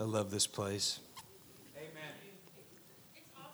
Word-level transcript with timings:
I 0.00 0.04
love 0.04 0.30
this 0.30 0.46
place. 0.46 1.00
Amen. 1.76 1.90
It's 3.16 3.24
awesome. 3.36 3.50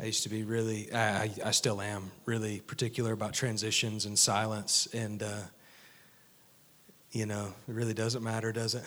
I 0.00 0.04
used 0.04 0.24
to 0.24 0.28
be 0.28 0.42
really, 0.42 0.92
I, 0.92 1.30
I 1.44 1.52
still 1.52 1.80
am 1.80 2.10
really 2.24 2.58
particular 2.58 3.12
about 3.12 3.34
transitions 3.34 4.04
and 4.04 4.18
silence. 4.18 4.88
And, 4.92 5.22
uh, 5.22 5.42
you 7.12 7.24
know, 7.24 7.54
it 7.68 7.72
really 7.72 7.94
doesn't 7.94 8.24
matter, 8.24 8.50
does 8.50 8.74
it? 8.74 8.84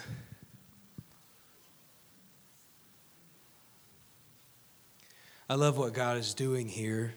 I 5.50 5.56
love 5.56 5.78
what 5.78 5.94
God 5.94 6.18
is 6.18 6.34
doing 6.34 6.68
here 6.68 7.14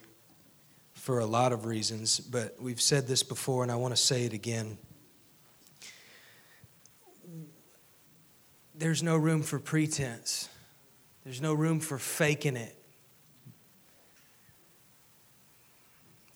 for 0.93 1.19
a 1.19 1.27
lot 1.27 1.53
of 1.53 1.67
reasons, 1.67 2.21
but 2.21 2.55
we've 2.61 2.81
said 2.81 3.09
this 3.09 3.25
before 3.25 3.65
and 3.65 3.73
I 3.73 3.77
want 3.77 3.97
to 3.97 4.01
say 4.01 4.25
it 4.27 4.33
again. 4.33 4.79
There's 8.75 9.03
no 9.03 9.17
room 9.17 9.43
for 9.43 9.59
pretense, 9.59 10.49
there's 11.25 11.41
no 11.41 11.55
room 11.55 11.81
for 11.81 11.99
faking 11.99 12.57
it. 12.57 12.77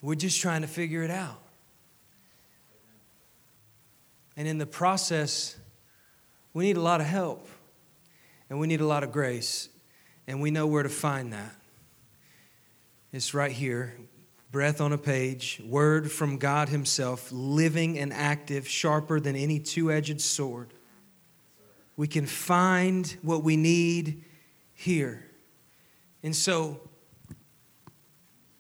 We're 0.01 0.15
just 0.15 0.41
trying 0.41 0.63
to 0.63 0.69
figure 0.69 1.03
it 1.03 1.11
out. 1.11 1.43
And 4.37 4.47
in 4.47 4.59
the 4.59 4.67
process, 4.67 5.57
we 6.55 6.65
need 6.65 6.77
a 6.77 6.81
lot 6.81 7.01
of 7.01 7.09
help 7.09 7.49
and 8.51 8.59
we 8.59 8.67
need 8.67 8.81
a 8.81 8.87
lot 8.87 9.03
of 9.03 9.13
grace, 9.13 9.69
and 10.27 10.41
we 10.41 10.51
know 10.51 10.67
where 10.67 10.83
to 10.83 10.89
find 10.89 11.33
that. 11.33 11.55
It's 13.13 13.35
right 13.35 13.53
here 13.53 13.95
breath 14.51 14.81
on 14.81 14.95
a 14.95 14.99
page, 14.99 15.61
word 15.63 16.11
from 16.11 16.39
God 16.39 16.71
Himself, 16.71 17.31
living 17.31 17.99
and 17.99 18.15
active, 18.15 18.67
sharper 18.67 19.21
than 19.21 19.37
any 19.37 19.59
two 19.59 19.93
edged 19.93 20.23
sword. 20.23 20.69
We 21.99 22.07
can 22.07 22.27
find 22.27 23.09
what 23.23 23.43
we 23.43 23.57
need 23.57 24.25
here. 24.73 25.27
And 26.23 26.35
so, 26.35 26.81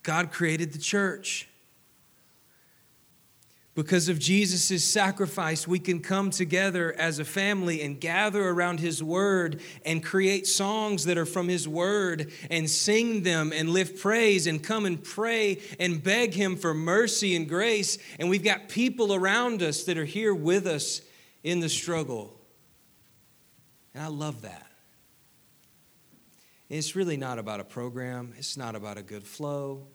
God 0.03 0.33
created 0.33 0.72
the 0.72 0.80
church. 0.80 1.48
Because 3.77 4.08
of 4.08 4.19
Jesus' 4.19 4.83
sacrifice, 4.83 5.69
we 5.69 5.78
can 5.78 6.00
come 6.00 6.30
together 6.30 6.92
as 6.98 7.20
a 7.20 7.25
family 7.25 7.80
and 7.80 8.00
gather 8.00 8.48
around 8.48 8.80
His 8.80 9.05
Word 9.05 9.61
and 9.86 10.02
create 10.02 10.48
songs 10.48 11.05
that 11.05 11.17
are 11.17 11.25
from 11.25 11.47
His 11.47 11.69
Word 11.69 12.33
and 12.50 12.69
sing 12.69 13.23
them 13.23 13.52
and 13.55 13.70
lift 13.70 14.00
praise 14.00 14.48
and 14.48 14.61
come 14.61 14.84
and 14.84 15.00
pray 15.00 15.61
and 15.78 16.02
beg 16.02 16.34
Him 16.34 16.56
for 16.56 16.75
mercy 16.75 17.36
and 17.36 17.48
grace. 17.48 17.98
And 18.19 18.28
we've 18.28 18.42
got 18.42 18.69
people 18.69 19.14
around 19.14 19.62
us 19.62 19.84
that 19.84 19.97
are 19.97 20.05
here 20.05 20.34
with 20.34 20.67
us 20.67 21.02
in 21.45 21.61
the 21.61 21.69
struggle. 21.69 22.34
And 23.94 24.03
I 24.03 24.08
love 24.08 24.42
that. 24.42 24.67
It's 26.69 26.94
really 26.94 27.17
not 27.17 27.39
about 27.39 27.61
a 27.61 27.64
program, 27.64 28.34
it's 28.36 28.56
not 28.56 28.75
about 28.75 28.98
a 28.98 29.03
good 29.03 29.25
flow. 29.25 29.86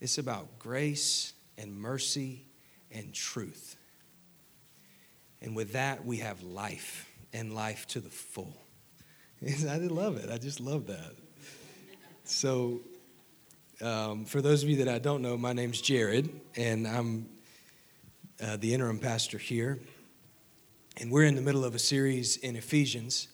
It's 0.00 0.16
about 0.16 0.58
grace 0.58 1.34
and 1.58 1.76
mercy 1.76 2.46
and 2.90 3.12
truth. 3.12 3.76
And 5.42 5.54
with 5.54 5.72
that, 5.74 6.06
we 6.06 6.18
have 6.18 6.42
life 6.42 7.10
and 7.34 7.54
life 7.54 7.86
to 7.88 8.00
the 8.00 8.08
full. 8.08 8.56
I 9.68 9.76
love 9.76 10.16
it. 10.16 10.30
I 10.30 10.38
just 10.38 10.60
love 10.60 10.86
that. 10.86 11.12
So, 12.24 12.80
um, 13.82 14.24
for 14.24 14.40
those 14.40 14.62
of 14.62 14.68
you 14.68 14.76
that 14.76 14.88
I 14.88 14.98
don't 14.98 15.22
know, 15.22 15.36
my 15.36 15.52
name's 15.52 15.80
Jared, 15.80 16.30
and 16.56 16.86
I'm 16.86 17.28
uh, 18.42 18.56
the 18.56 18.72
interim 18.74 18.98
pastor 18.98 19.38
here. 19.38 19.78
And 20.98 21.10
we're 21.10 21.24
in 21.24 21.34
the 21.34 21.42
middle 21.42 21.64
of 21.64 21.74
a 21.74 21.78
series 21.78 22.36
in 22.36 22.56
Ephesians. 22.56 23.28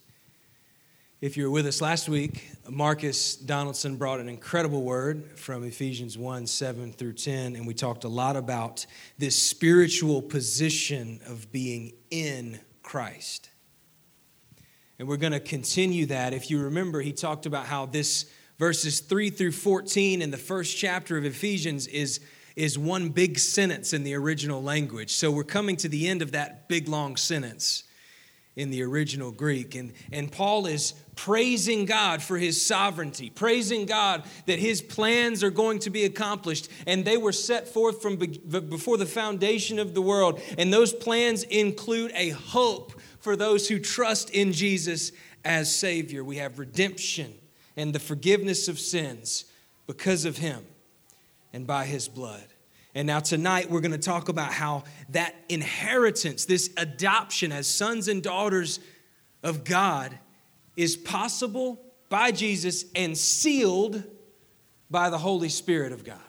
If 1.21 1.37
you 1.37 1.45
were 1.45 1.51
with 1.51 1.67
us 1.67 1.81
last 1.81 2.09
week, 2.09 2.51
Marcus 2.69 3.35
Donaldson 3.35 3.97
brought 3.97 4.21
an 4.21 4.29
incredible 4.29 4.83
word 4.83 5.39
from 5.39 5.65
Ephesians 5.65 6.19
1 6.19 6.47
7 6.47 6.93
through 6.93 7.15
10, 7.15 7.57
and 7.57 7.67
we 7.67 7.75
talked 7.75 8.05
a 8.05 8.09
lot 8.09 8.37
about 8.37 8.87
this 9.19 9.41
spiritual 9.41 10.21
position 10.23 11.21
of 11.27 11.51
being 11.51 11.95
in 12.11 12.61
Christ. 12.83 13.51
And 14.99 15.09
we're 15.09 15.17
going 15.17 15.33
to 15.33 15.41
continue 15.41 16.07
that. 16.07 16.35
If 16.35 16.51
you 16.51 16.63
remember, 16.63 17.01
he 17.01 17.13
talked 17.13 17.47
about 17.47 17.67
how 17.67 17.87
this 17.87 18.31
verses 18.59 19.01
3 19.01 19.31
through 19.31 19.53
14 19.53 20.23
in 20.23 20.31
the 20.31 20.37
first 20.37 20.77
chapter 20.77 21.17
of 21.17 21.25
Ephesians 21.25 21.87
is, 21.87 22.21
is 22.57 22.79
one 22.79 23.11
big 23.11 23.39
sentence 23.39 23.93
in 23.93 24.03
the 24.03 24.15
original 24.15 24.63
language. 24.63 25.13
So 25.13 25.31
we're 25.31 25.45
coming 25.45 25.77
to 25.77 25.89
the 25.89 26.09
end 26.09 26.23
of 26.23 26.33
that 26.33 26.69
big 26.69 26.89
long 26.89 27.17
sentence 27.17 27.85
in 28.57 28.71
the 28.71 28.83
original 28.83 29.31
Greek. 29.31 29.75
And, 29.75 29.93
and 30.11 30.33
Paul 30.33 30.65
is 30.65 30.95
praising 31.15 31.85
God 31.85 32.23
for 32.23 32.39
his 32.39 32.61
sovereignty, 32.61 33.29
praising 33.29 33.85
God 33.85 34.25
that 34.47 34.59
his 34.59 34.81
plans 34.81 35.45
are 35.45 35.51
going 35.51 35.79
to 35.81 35.91
be 35.91 36.05
accomplished. 36.05 36.71
And 36.87 37.05
they 37.05 37.19
were 37.19 37.33
set 37.33 37.69
forth 37.69 38.01
from 38.01 38.17
be, 38.17 38.29
before 38.29 38.97
the 38.97 39.05
foundation 39.05 39.79
of 39.79 39.93
the 39.93 40.01
world. 40.01 40.41
And 40.57 40.73
those 40.73 40.95
plans 40.95 41.43
include 41.43 42.13
a 42.15 42.31
hope 42.31 42.99
for 43.21 43.37
those 43.37 43.69
who 43.69 43.79
trust 43.79 44.31
in 44.31 44.53
Jesus 44.53 45.13
as 45.45 45.75
Savior. 45.75 46.25
We 46.25 46.37
have 46.39 46.59
redemption 46.59 47.35
and 47.77 47.95
the 47.95 47.99
forgiveness 47.99 48.69
of 48.69 48.79
sins 48.79 49.45
because 49.87 50.25
of 50.25 50.39
him 50.39 50.65
and 51.57 51.67
by 51.67 51.87
his 51.87 52.07
blood. 52.07 52.45
And 52.95 53.07
now, 53.07 53.19
tonight, 53.19 53.71
we're 53.71 53.81
going 53.81 53.93
to 53.93 53.99
talk 53.99 54.29
about 54.29 54.53
how 54.53 54.85
that 55.09 55.35
inheritance, 55.49 56.45
this 56.45 56.69
adoption 56.77 57.51
as 57.51 57.67
sons 57.67 58.09
and 58.09 58.23
daughters 58.23 58.79
of 59.43 59.65
God, 59.65 60.19
is 60.77 60.99
possible 60.99 61.81
by 62.11 62.31
Jesus 62.31 62.85
and 62.95 63.17
sealed 63.17 64.05
by 64.91 65.09
the 65.09 65.17
Holy 65.17 65.49
Spirit 65.49 65.93
of 65.93 66.05
God. 66.05 66.21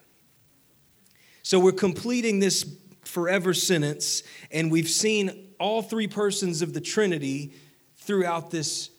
So, 1.44 1.60
we're 1.60 1.74
completing 1.74 2.40
this 2.40 2.78
forever 3.04 3.54
sentence, 3.54 4.24
and 4.50 4.72
we've 4.72 4.90
seen 4.90 5.50
all 5.60 5.82
three 5.82 6.08
persons 6.08 6.62
of 6.62 6.74
the 6.74 6.82
Trinity 6.82 7.54
throughout 7.98 8.50
this 8.50 8.92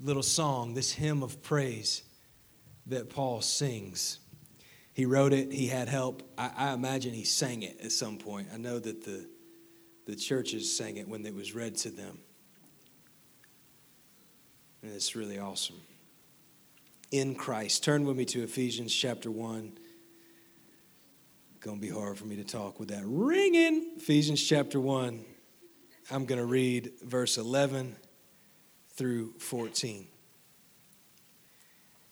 little 0.00 0.22
song, 0.22 0.74
this 0.74 0.92
hymn 0.92 1.24
of 1.24 1.42
praise 1.42 2.04
that 2.86 3.10
Paul 3.10 3.40
sings. 3.40 4.20
He 5.00 5.06
wrote 5.06 5.32
it, 5.32 5.50
he 5.50 5.66
had 5.66 5.88
help. 5.88 6.22
I, 6.36 6.50
I, 6.54 6.72
imagine 6.74 7.14
he 7.14 7.24
sang 7.24 7.62
it 7.62 7.80
at 7.82 7.90
some 7.90 8.18
point. 8.18 8.48
I 8.52 8.58
know 8.58 8.78
that 8.78 9.02
the, 9.02 9.26
the 10.04 10.14
churches 10.14 10.76
sang 10.76 10.98
it 10.98 11.08
when 11.08 11.24
it 11.24 11.34
was 11.34 11.54
read 11.54 11.76
to 11.76 11.90
them. 11.90 12.18
And 14.82 14.92
it's 14.92 15.16
really 15.16 15.38
awesome. 15.38 15.80
In 17.10 17.34
Christ. 17.34 17.82
Turn 17.82 18.04
with 18.04 18.14
me 18.14 18.26
to 18.26 18.42
Ephesians 18.42 18.94
chapter 18.94 19.30
1. 19.30 19.78
Gonna 21.60 21.80
be 21.80 21.88
hard 21.88 22.18
for 22.18 22.26
me 22.26 22.36
to 22.36 22.44
talk 22.44 22.78
with 22.78 22.90
that 22.90 23.04
ringing. 23.06 23.92
Ephesians 23.96 24.46
chapter 24.46 24.78
1. 24.78 25.24
I'm 26.10 26.26
gonna 26.26 26.44
read 26.44 26.92
verse 27.02 27.38
11 27.38 27.96
through 28.90 29.32
14. 29.38 30.08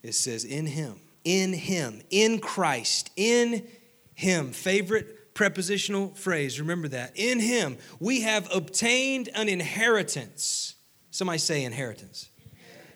It 0.03 0.15
says, 0.15 0.47
In 0.47 0.65
him 0.65 1.01
in 1.25 1.53
Him, 1.53 2.03
in 2.11 2.39
Christ, 2.41 3.11
in 3.17 3.67
Him. 4.15 4.53
Favorite 4.53 5.35
prepositional 5.35 6.15
phrase, 6.15 6.61
remember 6.61 6.89
that. 6.89 7.13
In 7.15 7.41
Him, 7.41 7.79
we 8.01 8.23
have 8.23 8.49
obtained 8.55 9.29
an 9.35 9.49
inheritance. 9.49 10.75
Somebody 11.11 11.39
say 11.39 11.65
inheritance. 11.65 12.29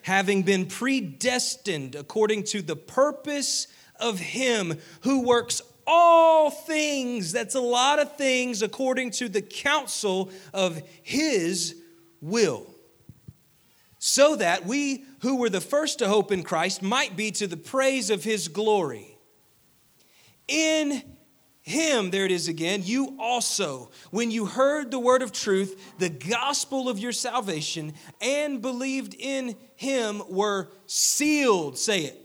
Having 0.03 0.43
been 0.43 0.67
predestined 0.67 1.95
according 1.95 2.45
to 2.45 2.63
the 2.63 2.77
purpose 2.77 3.69
of 4.01 4.19
Him 4.19 4.79
who 5.03 5.23
works 5.23 5.63
all 5.87 6.51
things, 6.51 7.33
that's 7.33 7.55
a 7.55 7.61
lot 7.61 7.99
of 7.99 8.17
things, 8.17 8.63
according 8.63 9.13
to 9.13 9.29
the 9.29 9.43
counsel 9.43 10.31
of 10.53 10.83
His 11.03 11.77
will 12.21 12.67
so 14.05 14.35
that 14.35 14.67
we 14.67 15.05
who 15.23 15.37
were 15.37 15.49
the 15.49 15.61
first 15.61 16.01
to 16.01 16.09
hope 16.09 16.33
in 16.33 16.43
Christ 16.43 16.83
might 16.83 17.17
be 17.17 17.31
to 17.33 17.47
the 17.47 17.57
praise 17.57 18.11
of 18.11 18.25
his 18.25 18.49
glory. 18.49 19.17
In 20.49 21.01
him, 21.61 22.11
there 22.11 22.25
it 22.25 22.33
is 22.33 22.49
again, 22.49 22.83
you 22.85 23.17
also, 23.21 23.93
when 24.11 24.33
you 24.33 24.47
heard 24.47 24.91
the 24.91 24.99
word 24.99 25.23
of 25.23 25.31
truth, 25.31 25.95
the 25.99 26.09
gospel 26.09 26.89
of 26.89 26.99
your 26.99 27.13
salvation, 27.13 27.95
and 28.21 28.61
believed 28.61 29.15
in 29.17 29.55
him, 29.77 30.23
were 30.29 30.73
sealed, 30.87 31.79
say 31.79 32.01
it, 32.01 32.21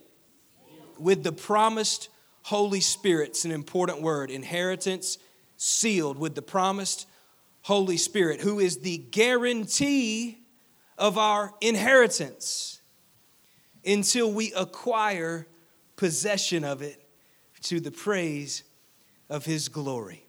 with 0.98 1.24
the 1.24 1.32
promised 1.32 2.10
Holy 2.42 2.82
Spirit. 2.82 3.30
It's 3.30 3.46
an 3.46 3.52
important 3.52 4.02
word. 4.02 4.32
Inheritance, 4.32 5.20
sealed 5.56 6.18
with 6.18 6.34
the 6.34 6.42
promised 6.42 7.08
Holy 7.62 7.98
Spirit, 7.98 8.42
who 8.42 8.60
is 8.60 8.80
the 8.80 8.98
guarantee 8.98 10.40
of 10.98 11.20
our 11.20 11.54
inheritance 11.62 12.77
until 13.88 14.31
we 14.31 14.51
acquire 14.54 15.48
possession 15.95 16.63
of 16.63 16.81
it 16.81 17.01
to 17.63 17.80
the 17.80 17.92
praise 17.92 18.63
of 19.30 19.45
his 19.45 19.69
glory. 19.69 20.24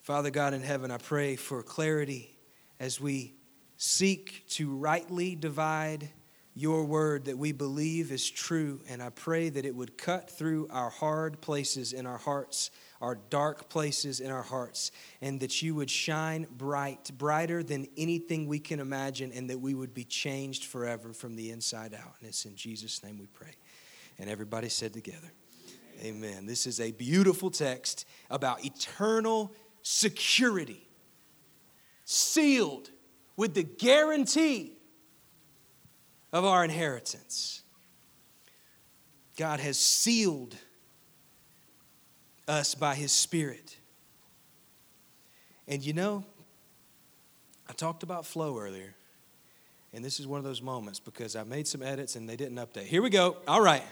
Father 0.00 0.30
God 0.30 0.54
in 0.54 0.62
heaven, 0.62 0.90
I 0.90 0.96
pray 0.96 1.36
for 1.36 1.62
clarity 1.62 2.36
as 2.80 3.00
we 3.00 3.34
seek 3.76 4.44
to 4.48 4.74
rightly 4.74 5.36
divide 5.36 6.08
your 6.54 6.84
word 6.84 7.26
that 7.26 7.38
we 7.38 7.52
believe 7.52 8.10
is 8.10 8.28
true. 8.28 8.80
And 8.88 9.02
I 9.02 9.10
pray 9.10 9.50
that 9.50 9.64
it 9.64 9.74
would 9.74 9.96
cut 9.96 10.30
through 10.30 10.68
our 10.70 10.90
hard 10.90 11.40
places 11.40 11.92
in 11.92 12.06
our 12.06 12.18
hearts, 12.18 12.70
our 13.00 13.14
dark 13.30 13.68
places 13.68 14.20
in 14.20 14.30
our 14.30 14.42
hearts, 14.42 14.92
and 15.20 15.40
that 15.40 15.62
you 15.62 15.74
would 15.74 15.90
shine 15.90 16.46
bright, 16.50 17.10
brighter 17.16 17.62
than 17.62 17.86
anything 17.96 18.46
we 18.46 18.58
can 18.58 18.80
imagine, 18.80 19.32
and 19.32 19.48
that 19.48 19.58
we 19.58 19.74
would 19.74 19.94
be 19.94 20.04
changed 20.04 20.64
forever 20.64 21.12
from 21.12 21.36
the 21.36 21.50
inside 21.50 21.94
out. 21.94 22.14
And 22.20 22.28
it's 22.28 22.44
in 22.44 22.56
Jesus' 22.56 23.02
name 23.02 23.18
we 23.18 23.26
pray. 23.26 23.52
And 24.18 24.28
everybody 24.28 24.68
said 24.68 24.92
together, 24.92 25.32
Amen. 26.02 26.46
This 26.46 26.66
is 26.66 26.80
a 26.80 26.92
beautiful 26.92 27.50
text 27.50 28.06
about 28.30 28.64
eternal 28.64 29.52
security, 29.82 30.88
sealed 32.04 32.90
with 33.36 33.54
the 33.54 33.62
guarantee 33.62 34.72
of 36.32 36.44
our 36.44 36.64
inheritance. 36.64 37.62
God 39.36 39.60
has 39.60 39.78
sealed 39.78 40.56
us 42.50 42.74
by 42.74 42.94
His 42.94 43.12
Spirit. 43.12 43.76
And 45.68 45.84
you 45.84 45.92
know, 45.92 46.24
I 47.68 47.72
talked 47.72 48.02
about 48.02 48.26
flow 48.26 48.58
earlier, 48.58 48.94
and 49.94 50.04
this 50.04 50.18
is 50.18 50.26
one 50.26 50.38
of 50.38 50.44
those 50.44 50.60
moments 50.60 50.98
because 50.98 51.36
I 51.36 51.44
made 51.44 51.68
some 51.68 51.82
edits 51.82 52.16
and 52.16 52.28
they 52.28 52.36
didn't 52.36 52.56
update. 52.56 52.84
Here 52.84 53.02
we 53.02 53.10
go. 53.10 53.36
All 53.46 53.60
right. 53.60 53.84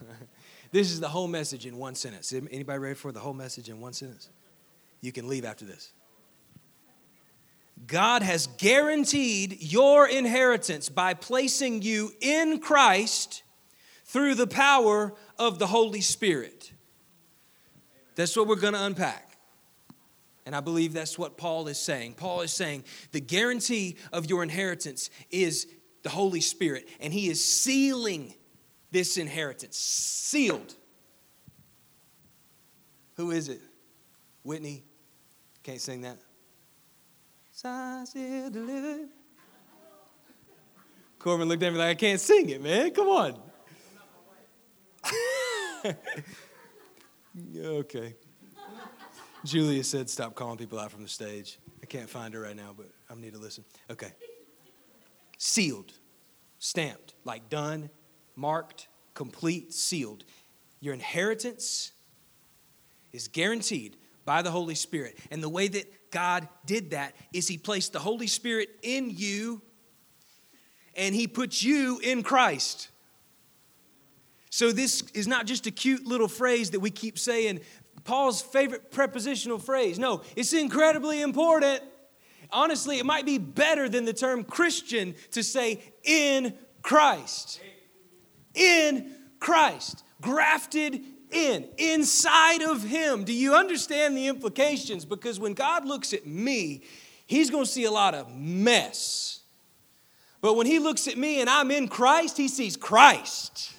this 0.72 0.90
is 0.90 1.00
the 1.00 1.08
whole 1.08 1.28
message 1.28 1.66
in 1.66 1.76
one 1.76 1.94
sentence. 1.94 2.32
Anybody 2.32 2.78
ready 2.78 2.94
for 2.94 3.12
the 3.12 3.20
whole 3.20 3.34
message 3.34 3.68
in 3.68 3.80
one 3.80 3.92
sentence? 3.92 4.30
You 5.02 5.12
can 5.12 5.28
leave 5.28 5.44
after 5.44 5.66
this. 5.66 5.92
God 7.86 8.22
has 8.22 8.48
guaranteed 8.58 9.62
your 9.62 10.08
inheritance 10.08 10.88
by 10.88 11.14
placing 11.14 11.82
you 11.82 12.10
in 12.20 12.58
Christ 12.58 13.42
through 14.04 14.34
the 14.34 14.46
power 14.46 15.14
of 15.38 15.58
the 15.58 15.66
Holy 15.66 16.00
Spirit. 16.00 16.72
That's 18.14 18.36
what 18.36 18.48
we're 18.48 18.56
going 18.56 18.74
to 18.74 18.84
unpack. 18.84 19.36
And 20.44 20.56
I 20.56 20.60
believe 20.60 20.92
that's 20.92 21.18
what 21.18 21.36
Paul 21.36 21.68
is 21.68 21.78
saying. 21.78 22.14
Paul 22.14 22.40
is 22.40 22.52
saying 22.52 22.84
the 23.12 23.20
guarantee 23.20 23.96
of 24.12 24.30
your 24.30 24.42
inheritance 24.42 25.10
is 25.30 25.66
the 26.02 26.08
Holy 26.08 26.40
Spirit, 26.40 26.88
and 27.00 27.12
he 27.12 27.28
is 27.28 27.44
sealing 27.44 28.34
this 28.90 29.18
inheritance. 29.18 29.76
Sealed. 29.76 30.74
Who 33.16 33.30
is 33.30 33.48
it? 33.48 33.60
Whitney? 34.42 34.84
Can't 35.62 35.80
sing 35.80 36.02
that. 36.02 36.18
Corbin 41.18 41.48
looked 41.48 41.62
at 41.62 41.72
me 41.72 41.78
like, 41.78 41.90
I 41.90 41.94
can't 41.94 42.20
sing 42.20 42.48
it, 42.48 42.62
man. 42.62 42.92
Come 42.92 43.08
on. 43.08 43.47
okay. 47.56 48.14
Julia 49.44 49.84
said, 49.84 50.10
stop 50.10 50.34
calling 50.34 50.58
people 50.58 50.78
out 50.78 50.90
from 50.90 51.02
the 51.02 51.08
stage. 51.08 51.58
I 51.82 51.86
can't 51.86 52.10
find 52.10 52.34
her 52.34 52.40
right 52.40 52.56
now, 52.56 52.74
but 52.76 52.86
I 53.08 53.14
need 53.14 53.32
to 53.34 53.38
listen. 53.38 53.64
Okay. 53.90 54.12
Sealed, 55.38 55.92
stamped, 56.58 57.14
like 57.24 57.48
done, 57.48 57.90
marked, 58.34 58.88
complete, 59.14 59.72
sealed. 59.72 60.24
Your 60.80 60.94
inheritance 60.94 61.92
is 63.12 63.28
guaranteed 63.28 63.96
by 64.24 64.42
the 64.42 64.50
Holy 64.50 64.74
Spirit. 64.74 65.18
And 65.30 65.42
the 65.42 65.48
way 65.48 65.68
that 65.68 66.10
God 66.10 66.48
did 66.66 66.90
that 66.90 67.14
is 67.32 67.48
He 67.48 67.58
placed 67.58 67.92
the 67.92 67.98
Holy 67.98 68.26
Spirit 68.26 68.68
in 68.82 69.10
you 69.10 69.62
and 70.94 71.14
He 71.14 71.26
put 71.26 71.62
you 71.62 72.00
in 72.02 72.22
Christ. 72.22 72.88
So, 74.50 74.72
this 74.72 75.02
is 75.14 75.26
not 75.26 75.46
just 75.46 75.66
a 75.66 75.70
cute 75.70 76.06
little 76.06 76.28
phrase 76.28 76.70
that 76.70 76.80
we 76.80 76.90
keep 76.90 77.18
saying, 77.18 77.60
Paul's 78.04 78.40
favorite 78.40 78.90
prepositional 78.90 79.58
phrase. 79.58 79.98
No, 79.98 80.22
it's 80.34 80.52
incredibly 80.52 81.20
important. 81.20 81.82
Honestly, 82.50 82.98
it 82.98 83.04
might 83.04 83.26
be 83.26 83.36
better 83.38 83.88
than 83.88 84.04
the 84.06 84.14
term 84.14 84.44
Christian 84.44 85.14
to 85.32 85.42
say 85.42 85.82
in 86.04 86.54
Christ. 86.82 87.60
In 88.54 89.12
Christ, 89.38 90.04
grafted 90.22 91.04
in, 91.30 91.68
inside 91.76 92.62
of 92.62 92.82
Him. 92.82 93.24
Do 93.24 93.32
you 93.32 93.54
understand 93.54 94.16
the 94.16 94.28
implications? 94.28 95.04
Because 95.04 95.38
when 95.38 95.54
God 95.54 95.86
looks 95.86 96.12
at 96.12 96.26
me, 96.26 96.82
He's 97.26 97.50
going 97.50 97.64
to 97.64 97.70
see 97.70 97.84
a 97.84 97.90
lot 97.90 98.14
of 98.14 98.34
mess. 98.34 99.40
But 100.40 100.54
when 100.54 100.66
He 100.66 100.78
looks 100.78 101.06
at 101.08 101.18
me 101.18 101.40
and 101.42 101.50
I'm 101.50 101.70
in 101.70 101.88
Christ, 101.88 102.38
He 102.38 102.48
sees 102.48 102.76
Christ. 102.76 103.74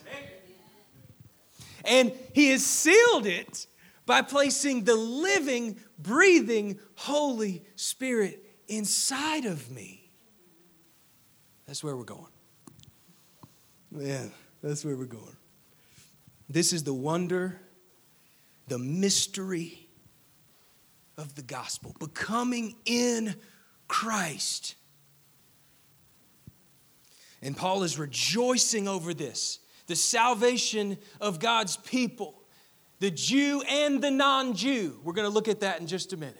And 1.85 2.11
He 2.33 2.49
has 2.49 2.65
sealed 2.65 3.25
it 3.25 3.67
by 4.05 4.21
placing 4.21 4.85
the 4.85 4.95
living, 4.95 5.77
breathing 5.97 6.79
Holy 6.95 7.63
Spirit 7.75 8.43
inside 8.67 9.45
of 9.45 9.69
me. 9.71 10.11
That's 11.67 11.83
where 11.83 11.95
we're 11.95 12.03
going. 12.03 12.31
Man, 13.91 14.31
that's 14.63 14.83
where 14.83 14.95
we're 14.95 15.05
going. 15.05 15.35
This 16.49 16.73
is 16.73 16.83
the 16.83 16.93
wonder, 16.93 17.59
the 18.67 18.79
mystery 18.79 19.87
of 21.17 21.35
the 21.35 21.43
gospel, 21.43 21.95
becoming 21.99 22.75
in 22.85 23.35
Christ. 23.87 24.75
And 27.41 27.55
Paul 27.55 27.83
is 27.83 27.99
rejoicing 27.99 28.87
over 28.87 29.13
this 29.13 29.59
the 29.89 29.95
salvation 29.95 30.97
of 31.19 31.39
God's 31.39 31.75
people, 31.75 32.41
the 32.99 33.11
Jew 33.11 33.61
and 33.67 34.01
the 34.01 34.11
non 34.11 34.53
Jew. 34.55 34.99
We're 35.03 35.13
going 35.13 35.27
to 35.27 35.33
look 35.33 35.49
at 35.49 35.59
that 35.59 35.81
in 35.81 35.87
just 35.87 36.13
a 36.13 36.17
minute. 36.17 36.37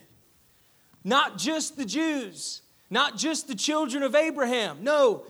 Not 1.03 1.37
just 1.37 1.75
the 1.75 1.83
Jews, 1.83 2.61
not 2.89 3.17
just 3.17 3.47
the 3.47 3.55
children 3.55 4.03
of 4.03 4.15
Abraham. 4.15 4.83
No, 4.83 5.25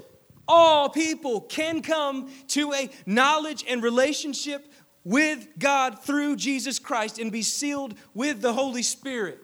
all 0.48 0.90
people 0.90 1.42
can 1.42 1.82
come 1.82 2.30
to 2.50 2.74
a 2.74 2.90
knowledge 3.06 3.64
and 3.68 3.82
relationship 3.82 4.72
with 5.06 5.48
God 5.58 6.04
through 6.04 6.36
Jesus 6.36 6.78
Christ 6.78 7.20
and 7.20 7.32
be 7.32 7.42
sealed 7.42 7.96
with 8.14 8.42
the 8.42 8.52
Holy 8.52 8.84
Spirit 8.84 9.40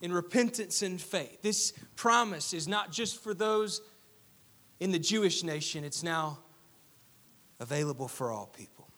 in 0.00 0.10
repentance 0.10 0.80
and 0.80 0.98
faith. 0.98 1.42
This 1.42 1.74
promise 1.96 2.54
is 2.54 2.66
not 2.66 2.90
just 2.90 3.22
for 3.22 3.34
those 3.34 3.82
in 4.78 4.90
the 4.90 4.98
Jewish 4.98 5.44
nation, 5.44 5.84
it's 5.84 6.02
now 6.02 6.38
available 7.60 8.08
for 8.08 8.32
all 8.32 8.46
people. 8.46 8.88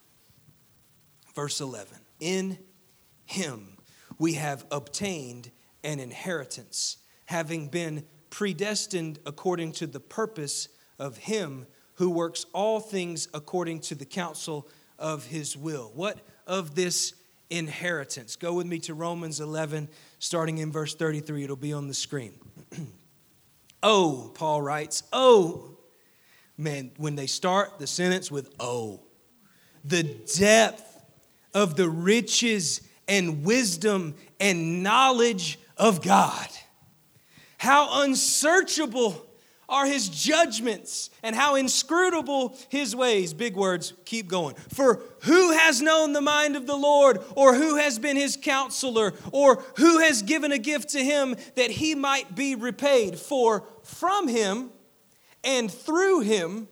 Verse 1.34 1.60
11 1.60 1.98
In 2.20 2.58
him 3.26 3.76
we 4.18 4.34
have 4.34 4.64
obtained 4.70 5.50
an 5.84 5.98
inheritance, 5.98 6.98
having 7.26 7.68
been 7.68 8.04
predestined 8.30 9.18
according 9.26 9.72
to 9.72 9.86
the 9.86 10.00
purpose 10.00 10.68
of 10.98 11.16
him 11.18 11.66
who 11.94 12.10
works 12.10 12.46
all 12.52 12.80
things 12.80 13.28
according 13.34 13.80
to 13.80 13.94
the 13.94 14.04
counsel 14.04 14.68
of 14.98 15.26
his 15.26 15.56
will. 15.56 15.90
What 15.94 16.18
of 16.46 16.74
this 16.74 17.14
inheritance? 17.50 18.36
Go 18.36 18.54
with 18.54 18.66
me 18.66 18.78
to 18.80 18.94
Romans 18.94 19.40
11, 19.40 19.88
starting 20.18 20.58
in 20.58 20.72
verse 20.72 20.94
33. 20.94 21.44
It'll 21.44 21.56
be 21.56 21.72
on 21.72 21.88
the 21.88 21.94
screen. 21.94 22.38
oh, 23.82 24.32
Paul 24.34 24.62
writes, 24.62 25.02
oh, 25.12 25.71
man, 26.56 26.92
when 26.96 27.16
they 27.16 27.26
start 27.26 27.78
the 27.78 27.86
sentence 27.86 28.30
with 28.30 28.54
oh, 28.60 29.00
the 29.84 30.02
depth 30.02 31.04
of 31.54 31.76
the 31.76 31.88
riches 31.88 32.80
and 33.08 33.44
wisdom 33.44 34.14
and 34.40 34.82
knowledge 34.82 35.58
of 35.76 36.02
God. 36.02 36.48
How 37.58 38.02
unsearchable 38.02 39.26
are 39.72 39.86
his 39.86 40.08
judgments 40.08 41.08
and 41.22 41.34
how 41.34 41.54
inscrutable 41.54 42.54
his 42.68 42.94
ways. 42.94 43.32
Big 43.32 43.56
words, 43.56 43.94
keep 44.04 44.28
going. 44.28 44.54
For 44.68 45.02
who 45.22 45.52
has 45.52 45.80
known 45.80 46.12
the 46.12 46.20
mind 46.20 46.56
of 46.56 46.66
the 46.66 46.76
Lord, 46.76 47.20
or 47.36 47.54
who 47.54 47.76
has 47.76 47.98
been 47.98 48.16
his 48.16 48.36
counselor, 48.36 49.14
or 49.32 49.64
who 49.78 49.98
has 50.00 50.22
given 50.22 50.52
a 50.52 50.58
gift 50.58 50.90
to 50.90 51.02
him 51.02 51.36
that 51.56 51.70
he 51.70 51.94
might 51.94 52.34
be 52.34 52.54
repaid? 52.54 53.18
For 53.18 53.64
from 53.82 54.28
him 54.28 54.70
and 55.44 55.70
through 55.70 56.20
him 56.20 56.68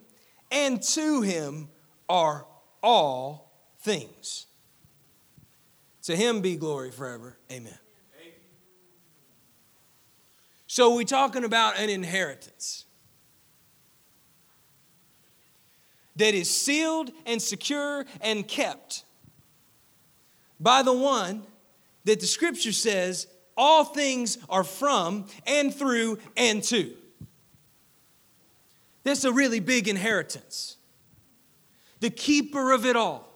and 0.51 0.83
to 0.83 1.23
him 1.23 1.69
are 2.09 2.47
all 2.83 3.53
things. 3.81 4.47
To 6.05 6.17
him 6.17 6.41
be 6.41 6.57
glory 6.57 6.91
forever. 6.91 7.37
Amen. 7.51 7.79
So, 10.67 10.95
we're 10.95 11.05
talking 11.05 11.45
about 11.45 11.79
an 11.79 11.91
inheritance. 11.91 12.85
that 16.21 16.35
is 16.35 16.51
sealed 16.51 17.11
and 17.27 17.41
secure 17.41 18.05
and 18.21 18.47
kept 18.47 19.05
by 20.61 20.83
the 20.83 20.93
one 20.93 21.43
that 22.05 22.21
the 22.21 22.27
scripture 22.27 22.73
says 22.73 23.27
all 23.57 23.85
things 23.85 24.39
are 24.49 24.65
from 24.65 25.27
and 25.47 25.75
through 25.75 26.19
and 26.37 26.63
to. 26.65 26.95
That's 29.03 29.25
a 29.25 29.33
really 29.33 29.61
big 29.61 29.89
inheritance. 29.89 30.77
The 32.01 32.11
keeper 32.11 32.73
of 32.73 32.85
it 32.87 32.97
all. 32.97 33.29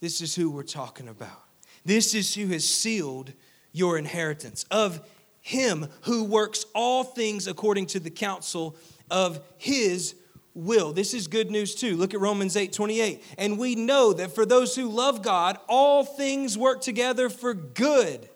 This 0.00 0.20
is 0.20 0.34
who 0.34 0.50
we're 0.50 0.64
talking 0.64 1.08
about. 1.08 1.44
This 1.84 2.14
is 2.14 2.34
who 2.34 2.48
has 2.48 2.68
sealed 2.68 3.32
your 3.72 3.96
inheritance. 3.96 4.64
Of 4.70 5.08
him 5.40 5.88
who 6.02 6.24
works 6.24 6.66
all 6.74 7.04
things 7.04 7.46
according 7.46 7.86
to 7.86 8.00
the 8.00 8.10
counsel 8.10 8.76
of 9.10 9.40
his 9.58 10.14
will. 10.54 10.92
This 10.92 11.14
is 11.14 11.26
good 11.26 11.50
news 11.50 11.74
too. 11.74 11.96
Look 11.96 12.14
at 12.14 12.20
Romans 12.20 12.56
8 12.56 12.72
28. 12.72 13.22
And 13.38 13.58
we 13.58 13.74
know 13.74 14.12
that 14.12 14.34
for 14.34 14.46
those 14.46 14.74
who 14.76 14.88
love 14.88 15.22
God, 15.22 15.58
all 15.68 16.04
things 16.04 16.56
work 16.56 16.80
together 16.80 17.28
for 17.28 17.54
good. 17.54 18.28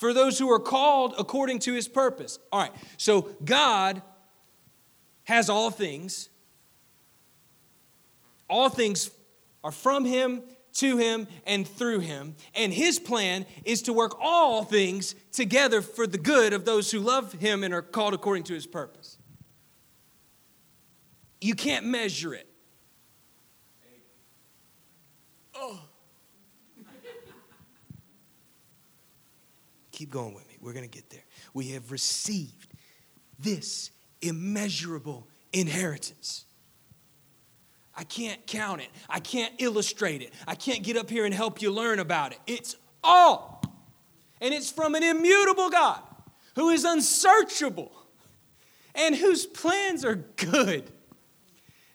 For 0.00 0.14
those 0.14 0.38
who 0.38 0.50
are 0.50 0.58
called 0.58 1.14
according 1.18 1.58
to 1.58 1.74
his 1.74 1.86
purpose. 1.86 2.38
All 2.50 2.62
right, 2.62 2.72
so 2.96 3.28
God 3.44 4.00
has 5.24 5.50
all 5.50 5.70
things. 5.70 6.30
All 8.48 8.70
things 8.70 9.10
are 9.62 9.70
from 9.70 10.06
him, 10.06 10.42
to 10.76 10.96
him, 10.96 11.28
and 11.46 11.68
through 11.68 11.98
him. 11.98 12.34
And 12.54 12.72
his 12.72 12.98
plan 12.98 13.44
is 13.66 13.82
to 13.82 13.92
work 13.92 14.16
all 14.22 14.64
things 14.64 15.14
together 15.32 15.82
for 15.82 16.06
the 16.06 16.16
good 16.16 16.54
of 16.54 16.64
those 16.64 16.90
who 16.90 17.00
love 17.00 17.34
him 17.34 17.62
and 17.62 17.74
are 17.74 17.82
called 17.82 18.14
according 18.14 18.44
to 18.44 18.54
his 18.54 18.66
purpose. 18.66 19.18
You 21.42 21.54
can't 21.54 21.84
measure 21.84 22.32
it. 22.32 22.49
Keep 30.00 30.12
going 30.12 30.32
with 30.32 30.48
me. 30.48 30.56
We're 30.62 30.72
going 30.72 30.88
to 30.88 30.90
get 30.90 31.10
there. 31.10 31.20
We 31.52 31.72
have 31.72 31.92
received 31.92 32.68
this 33.38 33.90
immeasurable 34.22 35.28
inheritance. 35.52 36.46
I 37.94 38.04
can't 38.04 38.46
count 38.46 38.80
it. 38.80 38.88
I 39.10 39.20
can't 39.20 39.52
illustrate 39.58 40.22
it. 40.22 40.32
I 40.48 40.54
can't 40.54 40.82
get 40.82 40.96
up 40.96 41.10
here 41.10 41.26
and 41.26 41.34
help 41.34 41.60
you 41.60 41.70
learn 41.70 41.98
about 41.98 42.32
it. 42.32 42.38
It's 42.46 42.76
all. 43.04 43.62
And 44.40 44.54
it's 44.54 44.70
from 44.70 44.94
an 44.94 45.02
immutable 45.02 45.68
God 45.68 46.00
who 46.54 46.70
is 46.70 46.84
unsearchable 46.84 47.92
and 48.94 49.14
whose 49.14 49.44
plans 49.44 50.02
are 50.02 50.14
good 50.14 50.90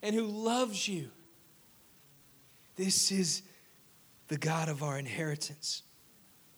and 0.04 0.14
who 0.14 0.28
loves 0.28 0.88
you. 0.88 1.10
This 2.76 3.12
is 3.12 3.42
the 4.28 4.38
God 4.38 4.70
of 4.70 4.84
our 4.84 5.00
inheritance. 5.00 5.82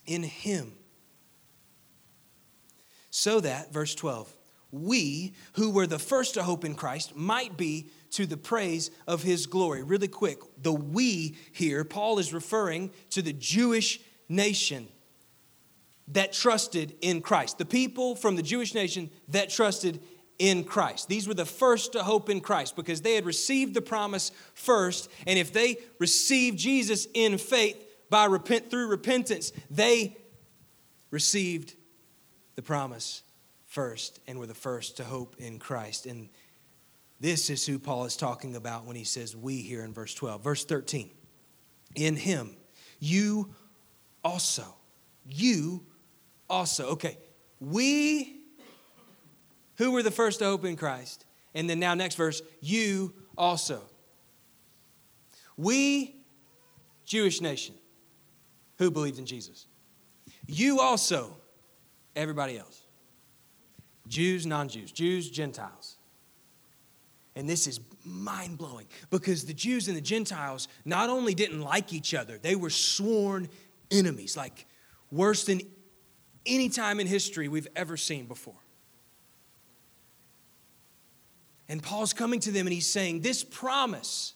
In 0.05 0.23
Him. 0.23 0.73
So 3.17 3.39
that, 3.39 3.73
verse 3.73 3.95
12, 3.95 4.31
we 4.71 5.33
who 5.53 5.71
were 5.71 5.87
the 5.87 5.97
first 5.97 6.35
to 6.35 6.43
hope 6.43 6.63
in 6.63 6.75
Christ 6.75 7.15
might 7.15 7.57
be 7.57 7.89
to 8.11 8.27
the 8.27 8.37
praise 8.37 8.91
of 9.07 9.23
his 9.23 9.47
glory. 9.47 9.81
Really 9.81 10.07
quick, 10.07 10.37
the 10.61 10.71
we 10.71 11.35
here, 11.51 11.83
Paul 11.83 12.19
is 12.19 12.31
referring 12.31 12.91
to 13.09 13.23
the 13.23 13.33
Jewish 13.33 13.99
nation 14.29 14.87
that 16.09 16.31
trusted 16.31 16.93
in 17.01 17.21
Christ, 17.21 17.57
the 17.57 17.65
people 17.65 18.15
from 18.15 18.35
the 18.35 18.43
Jewish 18.43 18.75
nation 18.75 19.09
that 19.29 19.49
trusted 19.49 19.99
in 20.37 20.63
Christ. 20.63 21.07
These 21.07 21.27
were 21.27 21.33
the 21.33 21.43
first 21.43 21.93
to 21.93 22.03
hope 22.03 22.29
in 22.29 22.39
Christ 22.39 22.75
because 22.75 23.01
they 23.01 23.15
had 23.15 23.25
received 23.25 23.73
the 23.73 23.81
promise 23.81 24.31
first, 24.53 25.09
and 25.25 25.39
if 25.39 25.51
they 25.51 25.77
received 25.97 26.59
Jesus 26.59 27.07
in 27.15 27.39
faith 27.39 27.83
by 28.11 28.25
repent 28.25 28.69
through 28.69 28.89
repentance, 28.89 29.53
they 29.71 30.15
received 31.09 31.76
the 32.57 32.61
promise 32.61 33.23
first 33.67 34.19
and 34.27 34.37
were 34.37 34.47
the 34.47 34.53
first 34.53 34.97
to 34.97 35.05
hope 35.05 35.37
in 35.39 35.59
Christ. 35.59 36.05
And 36.05 36.27
this 37.21 37.49
is 37.49 37.65
who 37.65 37.79
Paul 37.79 38.03
is 38.03 38.17
talking 38.17 38.57
about 38.57 38.85
when 38.85 38.97
he 38.97 39.05
says 39.05 39.33
we 39.37 39.61
here 39.61 39.85
in 39.85 39.93
verse 39.93 40.13
12. 40.13 40.43
Verse 40.43 40.65
13. 40.65 41.09
In 41.95 42.17
him 42.17 42.57
you 42.99 43.55
also 44.25 44.73
you 45.27 45.85
also. 46.49 46.87
Okay. 46.91 47.17
We 47.59 48.41
who 49.77 49.91
were 49.91 50.03
the 50.03 50.11
first 50.11 50.39
to 50.39 50.45
hope 50.45 50.65
in 50.65 50.75
Christ. 50.75 51.25
And 51.53 51.69
then 51.69 51.79
now, 51.79 51.93
next 51.93 52.15
verse, 52.15 52.41
you 52.61 53.13
also. 53.37 53.81
We, 55.55 56.15
Jewish 57.05 57.41
nation, 57.41 57.75
who 58.77 58.91
believed 58.91 59.19
in 59.19 59.25
Jesus. 59.25 59.67
You 60.45 60.79
also, 60.79 61.37
everybody 62.17 62.57
else. 62.57 62.83
Jews, 64.07 64.45
non 64.45 64.67
Jews, 64.67 64.91
Jews, 64.91 65.29
Gentiles. 65.29 65.97
And 67.35 67.47
this 67.47 67.67
is 67.67 67.79
mind 68.03 68.57
blowing 68.57 68.87
because 69.11 69.45
the 69.45 69.53
Jews 69.53 69.87
and 69.87 69.95
the 69.95 70.01
Gentiles 70.01 70.67
not 70.85 71.09
only 71.09 71.35
didn't 71.35 71.61
like 71.61 71.93
each 71.93 72.13
other, 72.15 72.39
they 72.39 72.55
were 72.55 72.71
sworn 72.71 73.47
enemies, 73.91 74.35
like 74.35 74.65
worse 75.11 75.43
than 75.45 75.61
any 76.45 76.69
time 76.69 76.99
in 76.99 77.05
history 77.05 77.47
we've 77.47 77.67
ever 77.75 77.95
seen 77.95 78.25
before. 78.25 78.55
And 81.69 81.83
Paul's 81.83 82.13
coming 82.13 82.39
to 82.41 82.51
them 82.51 82.65
and 82.65 82.73
he's 82.73 82.87
saying, 82.87 83.21
This 83.21 83.43
promise 83.43 84.33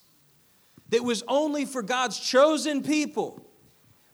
that 0.90 1.04
was 1.04 1.24
only 1.28 1.66
for 1.66 1.82
God's 1.82 2.20
chosen 2.20 2.84
people, 2.84 3.46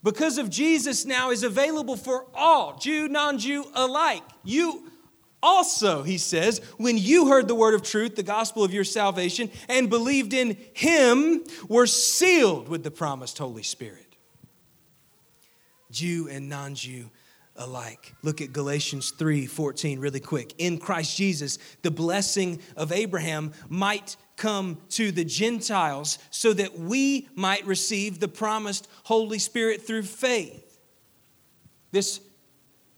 because 0.03 0.37
of 0.37 0.49
Jesus 0.49 1.05
now, 1.05 1.31
is 1.31 1.43
available 1.43 1.97
for 1.97 2.25
all, 2.33 2.77
Jew, 2.77 3.07
non 3.07 3.37
Jew 3.37 3.65
alike. 3.73 4.23
You 4.43 4.89
also, 5.41 6.03
he 6.03 6.17
says, 6.17 6.59
when 6.77 6.97
you 6.97 7.27
heard 7.27 7.47
the 7.47 7.55
word 7.55 7.73
of 7.73 7.83
truth, 7.83 8.15
the 8.15 8.23
gospel 8.23 8.63
of 8.63 8.73
your 8.73 8.83
salvation, 8.83 9.51
and 9.69 9.89
believed 9.89 10.33
in 10.33 10.57
him, 10.73 11.43
were 11.67 11.87
sealed 11.87 12.69
with 12.69 12.83
the 12.83 12.91
promised 12.91 13.37
Holy 13.37 13.63
Spirit. 13.63 14.15
Jew 15.91 16.27
and 16.29 16.49
non 16.49 16.75
Jew 16.75 17.09
alike. 17.55 18.13
Look 18.21 18.41
at 18.41 18.53
Galatians 18.53 19.11
3 19.11 19.45
14 19.45 19.99
really 19.99 20.19
quick. 20.19 20.53
In 20.57 20.77
Christ 20.77 21.17
Jesus, 21.17 21.57
the 21.81 21.91
blessing 21.91 22.61
of 22.75 22.91
Abraham 22.91 23.53
might 23.69 24.15
come 24.37 24.77
to 24.89 25.11
the 25.11 25.25
Gentiles 25.25 26.19
so 26.29 26.53
that 26.53 26.79
we 26.79 27.27
might 27.35 27.65
receive 27.65 28.19
the 28.19 28.27
promised 28.27 28.87
Holy 29.03 29.39
Spirit 29.39 29.85
through 29.85 30.03
faith. 30.03 30.79
This 31.91 32.21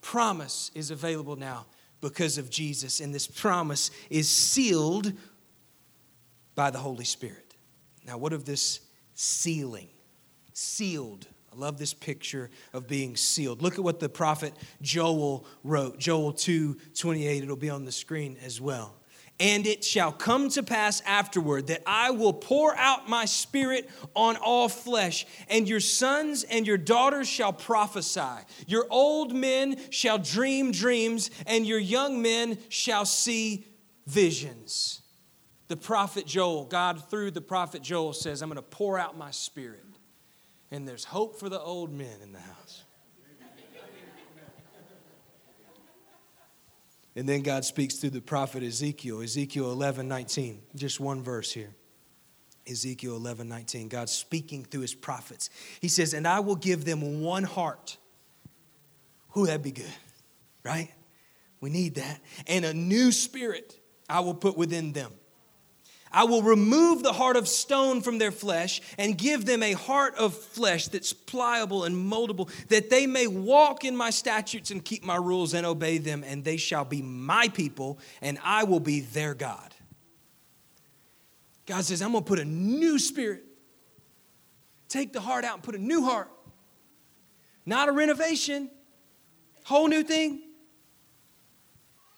promise 0.01 0.71
is 0.75 0.91
available 0.91 1.35
now 1.35 1.65
because 2.01 2.37
of 2.37 2.49
Jesus, 2.49 2.99
and 2.99 3.13
this 3.13 3.27
promise 3.27 3.91
is 4.09 4.29
sealed 4.29 5.11
by 6.55 6.69
the 6.69 6.77
Holy 6.77 7.05
Spirit. 7.05 7.55
Now, 8.05 8.17
what 8.17 8.33
of 8.33 8.45
this 8.45 8.81
sealing? 9.15 9.89
Sealed 10.53 11.27
I 11.51 11.55
love 11.55 11.77
this 11.77 11.93
picture 11.93 12.49
of 12.73 12.87
being 12.87 13.15
sealed. 13.15 13.61
Look 13.61 13.75
at 13.75 13.83
what 13.83 13.99
the 13.99 14.09
prophet 14.09 14.53
Joel 14.81 15.45
wrote. 15.63 15.97
Joel 15.97 16.33
2 16.33 16.77
28, 16.97 17.43
it'll 17.43 17.55
be 17.55 17.69
on 17.69 17.85
the 17.85 17.91
screen 17.91 18.37
as 18.43 18.61
well. 18.61 18.95
And 19.39 19.65
it 19.65 19.83
shall 19.83 20.11
come 20.11 20.49
to 20.49 20.63
pass 20.63 21.01
afterward 21.05 21.67
that 21.67 21.81
I 21.85 22.11
will 22.11 22.33
pour 22.33 22.75
out 22.75 23.07
my 23.07 23.25
spirit 23.25 23.89
on 24.15 24.35
all 24.35 24.67
flesh, 24.67 25.25
and 25.47 25.67
your 25.67 25.79
sons 25.79 26.43
and 26.43 26.67
your 26.67 26.77
daughters 26.77 27.27
shall 27.27 27.53
prophesy. 27.53 28.43
Your 28.67 28.85
old 28.89 29.33
men 29.33 29.77
shall 29.91 30.17
dream 30.17 30.71
dreams, 30.71 31.31
and 31.47 31.65
your 31.65 31.79
young 31.79 32.21
men 32.21 32.57
shall 32.67 33.05
see 33.05 33.65
visions. 34.07 35.01
The 35.69 35.77
prophet 35.77 36.25
Joel, 36.25 36.65
God 36.65 37.09
through 37.09 37.31
the 37.31 37.41
prophet 37.41 37.81
Joel 37.81 38.13
says, 38.13 38.41
I'm 38.41 38.49
going 38.49 38.57
to 38.57 38.61
pour 38.61 38.99
out 38.99 39.17
my 39.17 39.31
spirit 39.31 39.83
and 40.71 40.87
there's 40.87 41.05
hope 41.05 41.39
for 41.39 41.49
the 41.49 41.59
old 41.59 41.91
men 41.91 42.21
in 42.21 42.31
the 42.31 42.39
house. 42.39 42.83
And 47.15 47.27
then 47.27 47.41
God 47.41 47.65
speaks 47.65 47.95
through 47.95 48.11
the 48.11 48.21
prophet 48.21 48.63
Ezekiel, 48.63 49.21
Ezekiel 49.21 49.71
11 49.71 50.07
19, 50.07 50.61
just 50.75 50.99
one 50.99 51.23
verse 51.23 51.51
here. 51.51 51.75
Ezekiel 52.67 53.15
11 53.15 53.47
19, 53.47 53.87
God 53.87 54.09
speaking 54.09 54.63
through 54.63 54.81
his 54.81 54.93
prophets. 54.93 55.49
He 55.81 55.87
says, 55.87 56.13
And 56.13 56.27
I 56.27 56.39
will 56.39 56.55
give 56.55 56.85
them 56.85 57.21
one 57.21 57.43
heart. 57.43 57.97
Who 59.29 59.45
that'd 59.45 59.63
be 59.63 59.71
good, 59.71 59.85
right? 60.63 60.91
We 61.61 61.69
need 61.69 61.95
that. 61.95 62.21
And 62.47 62.65
a 62.65 62.73
new 62.73 63.11
spirit 63.11 63.79
I 64.07 64.21
will 64.21 64.33
put 64.33 64.57
within 64.57 64.93
them. 64.93 65.11
I 66.11 66.23
will 66.23 66.41
remove 66.41 67.03
the 67.03 67.13
heart 67.13 67.35
of 67.35 67.47
stone 67.47 68.01
from 68.01 68.17
their 68.17 68.31
flesh 68.31 68.81
and 68.97 69.17
give 69.17 69.45
them 69.45 69.61
a 69.61 69.73
heart 69.73 70.15
of 70.15 70.33
flesh 70.33 70.87
that's 70.87 71.13
pliable 71.13 71.83
and 71.83 71.95
moldable, 71.95 72.49
that 72.69 72.89
they 72.89 73.05
may 73.05 73.27
walk 73.27 73.85
in 73.85 73.95
my 73.95 74.09
statutes 74.09 74.71
and 74.71 74.83
keep 74.83 75.03
my 75.03 75.17
rules 75.17 75.53
and 75.53 75.65
obey 75.65 75.99
them, 75.99 76.23
and 76.25 76.43
they 76.43 76.57
shall 76.57 76.85
be 76.85 77.01
my 77.01 77.47
people, 77.49 77.99
and 78.21 78.39
I 78.43 78.63
will 78.63 78.79
be 78.79 79.01
their 79.01 79.35
God. 79.35 79.75
God 81.67 81.85
says, 81.85 82.01
I'm 82.01 82.13
going 82.13 82.23
to 82.23 82.27
put 82.27 82.39
a 82.39 82.45
new 82.45 82.97
spirit. 82.97 83.43
Take 84.87 85.13
the 85.13 85.21
heart 85.21 85.45
out 85.45 85.53
and 85.53 85.63
put 85.63 85.75
a 85.75 85.79
new 85.79 86.03
heart. 86.03 86.31
not 87.65 87.87
a 87.87 87.91
renovation, 87.91 88.71
whole 89.65 89.87
new 89.87 90.01
thing. 90.01 90.41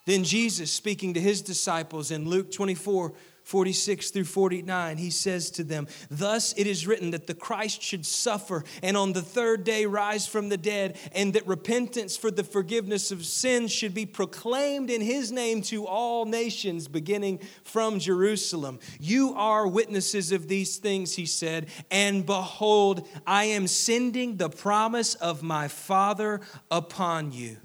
Then 0.05 0.23
Jesus, 0.23 0.71
speaking 0.71 1.13
to 1.13 1.19
his 1.19 1.41
disciples 1.41 2.09
in 2.09 2.27
Luke 2.27 2.51
24, 2.51 3.13
46 3.43 4.11
through 4.11 4.25
49, 4.25 4.97
he 4.97 5.09
says 5.09 5.49
to 5.51 5.63
them, 5.63 5.87
Thus 6.09 6.53
it 6.57 6.67
is 6.67 6.87
written 6.87 7.11
that 7.11 7.27
the 7.27 7.33
Christ 7.33 7.81
should 7.81 8.05
suffer 8.05 8.63
and 8.83 8.95
on 8.95 9.13
the 9.13 9.21
third 9.21 9.63
day 9.63 9.85
rise 9.85 10.27
from 10.27 10.49
the 10.49 10.57
dead, 10.57 10.97
and 11.13 11.33
that 11.33 11.47
repentance 11.47 12.15
for 12.15 12.31
the 12.31 12.43
forgiveness 12.43 13.11
of 13.11 13.25
sins 13.25 13.71
should 13.71 13.93
be 13.93 14.05
proclaimed 14.05 14.89
in 14.89 15.01
his 15.01 15.31
name 15.31 15.61
to 15.63 15.85
all 15.85 16.25
nations, 16.25 16.87
beginning 16.87 17.39
from 17.63 17.99
Jerusalem. 17.99 18.79
You 18.99 19.33
are 19.35 19.67
witnesses 19.67 20.31
of 20.31 20.47
these 20.47 20.77
things, 20.77 21.15
he 21.15 21.25
said, 21.25 21.67
and 21.89 22.25
behold, 22.25 23.07
I 23.25 23.45
am 23.45 23.67
sending 23.67 24.37
the 24.37 24.49
promise 24.49 25.15
of 25.15 25.43
my 25.43 25.67
Father 25.67 26.41
upon 26.69 27.31
you. 27.31 27.57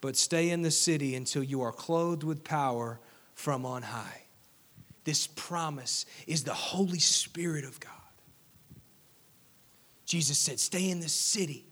But 0.00 0.16
stay 0.16 0.50
in 0.50 0.62
the 0.62 0.70
city 0.72 1.14
until 1.14 1.44
you 1.44 1.62
are 1.62 1.72
clothed 1.72 2.24
with 2.24 2.42
power 2.42 2.98
from 3.34 3.64
on 3.64 3.82
high. 3.82 4.21
This 5.04 5.26
promise 5.26 6.06
is 6.26 6.44
the 6.44 6.54
Holy 6.54 6.98
Spirit 6.98 7.64
of 7.64 7.80
God. 7.80 7.90
Jesus 10.04 10.38
said, 10.38 10.60
Stay 10.60 10.90
in 10.90 11.00
this 11.00 11.12
city 11.12 11.64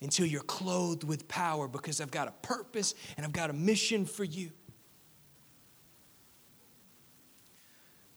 until 0.00 0.26
you're 0.26 0.42
clothed 0.42 1.04
with 1.04 1.28
power 1.28 1.68
because 1.68 2.00
I've 2.00 2.10
got 2.10 2.28
a 2.28 2.46
purpose 2.46 2.94
and 3.16 3.26
I've 3.26 3.32
got 3.32 3.50
a 3.50 3.52
mission 3.52 4.06
for 4.06 4.24
you. 4.24 4.50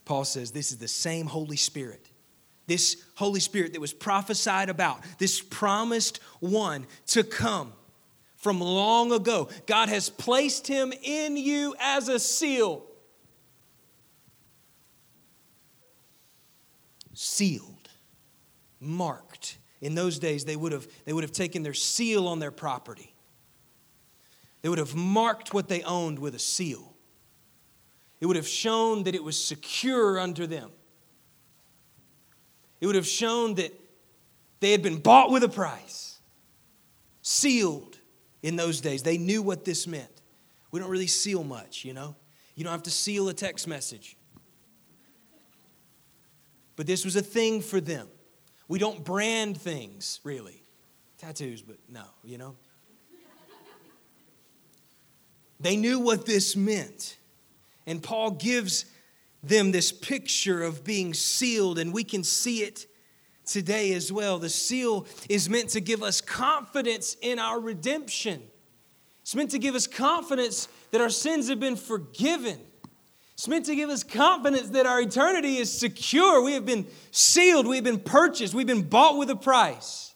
Paul 0.06 0.26
says 0.26 0.52
this 0.52 0.72
is 0.72 0.78
the 0.78 0.88
same 0.88 1.26
Holy 1.26 1.58
Spirit. 1.58 2.10
This 2.68 3.04
Holy 3.16 3.40
Spirit 3.40 3.74
that 3.74 3.82
was 3.82 3.94
prophesied 3.94 4.70
about, 4.70 5.02
this 5.18 5.42
promised 5.42 6.20
one 6.40 6.86
to 7.08 7.24
come 7.24 7.74
from 8.38 8.60
long 8.60 9.12
ago. 9.12 9.50
God 9.68 9.90
has 9.90 10.10
placed 10.10 10.68
him 10.68 10.94
in 11.04 11.38
you 11.38 11.76
as 11.80 12.10
a 12.10 12.20
seal. 12.20 12.86
Sealed, 17.22 17.90
marked. 18.80 19.60
In 19.80 19.94
those 19.96 20.18
days, 20.18 20.44
they 20.44 20.56
would 20.56 20.72
have, 20.72 20.88
they 21.06 21.14
would 21.14 21.24
have 21.24 21.32
taken 21.32 21.62
their 21.62 21.74
seal 21.74 22.28
on 22.28 22.40
their 22.40 22.52
property. 22.52 23.14
They 24.62 24.70
would 24.70 24.80
have 24.80 24.96
marked 24.96 25.54
what 25.54 25.68
they 25.68 25.84
owned 25.84 26.18
with 26.20 26.34
a 26.34 26.40
seal. 26.40 26.96
It 28.20 28.26
would 28.26 28.36
have 28.36 28.48
shown 28.48 29.04
that 29.04 29.16
it 29.16 29.24
was 29.24 29.44
secure 29.44 30.20
under 30.20 30.48
them. 30.48 30.72
It 32.80 32.88
would 32.88 32.96
have 32.96 33.08
shown 33.08 33.56
that 33.56 33.72
they 34.60 34.72
had 34.72 34.82
been 34.82 34.98
bought 34.98 35.32
with 35.32 35.44
a 35.44 35.50
price, 35.50 36.20
sealed 37.22 37.98
in 38.42 38.56
those 38.56 38.82
days. 38.82 39.04
They 39.04 39.18
knew 39.18 39.42
what 39.42 39.66
this 39.66 39.86
meant. 39.88 40.22
We 40.72 40.80
don't 40.80 40.90
really 40.90 41.08
seal 41.08 41.44
much, 41.44 41.86
you 41.86 41.94
know? 41.94 42.16
You 42.56 42.64
don't 42.64 42.72
have 42.72 42.84
to 42.84 42.92
seal 42.92 43.30
a 43.30 43.34
text 43.34 43.68
message. 43.68 44.18
But 46.82 46.88
this 46.88 47.06
was 47.06 47.16
a 47.16 47.22
thing 47.22 47.62
for 47.62 47.80
them. 47.80 48.08
We 48.68 48.80
don't 48.80 49.04
brand 49.06 49.56
things, 49.56 50.20
really. 50.24 50.64
Tattoos, 51.20 51.62
but 51.62 51.78
no, 51.88 52.06
you 52.24 52.40
know? 52.40 52.56
They 55.60 55.78
knew 55.78 56.00
what 56.00 56.26
this 56.26 56.56
meant. 56.56 57.18
And 57.86 58.02
Paul 58.02 58.32
gives 58.32 58.86
them 59.44 59.72
this 59.72 59.92
picture 59.92 60.64
of 60.64 60.84
being 60.84 61.14
sealed, 61.14 61.78
and 61.78 61.94
we 61.94 62.04
can 62.04 62.24
see 62.24 62.64
it 62.64 62.88
today 63.46 63.94
as 63.94 64.12
well. 64.12 64.40
The 64.40 64.50
seal 64.50 65.06
is 65.30 65.48
meant 65.48 65.70
to 65.70 65.82
give 65.82 66.02
us 66.02 66.20
confidence 66.20 67.16
in 67.22 67.38
our 67.38 67.60
redemption, 67.60 68.42
it's 69.22 69.36
meant 69.36 69.52
to 69.52 69.60
give 69.60 69.76
us 69.76 69.86
confidence 69.86 70.68
that 70.90 71.00
our 71.00 71.12
sins 71.12 71.48
have 71.48 71.60
been 71.60 71.76
forgiven. 71.76 72.58
It's 73.34 73.48
meant 73.48 73.66
to 73.66 73.76
give 73.76 73.90
us 73.90 74.04
confidence 74.04 74.70
that 74.70 74.86
our 74.86 75.02
eternity 75.02 75.58
is 75.58 75.72
secure. 75.72 76.44
We 76.44 76.54
have 76.54 76.66
been 76.66 76.86
sealed, 77.10 77.66
we 77.66 77.76
have 77.76 77.84
been 77.84 78.00
purchased, 78.00 78.54
we've 78.54 78.68
been 78.68 78.84
bought 78.84 79.18
with 79.18 79.30
a 79.30 79.36
price. 79.36 80.14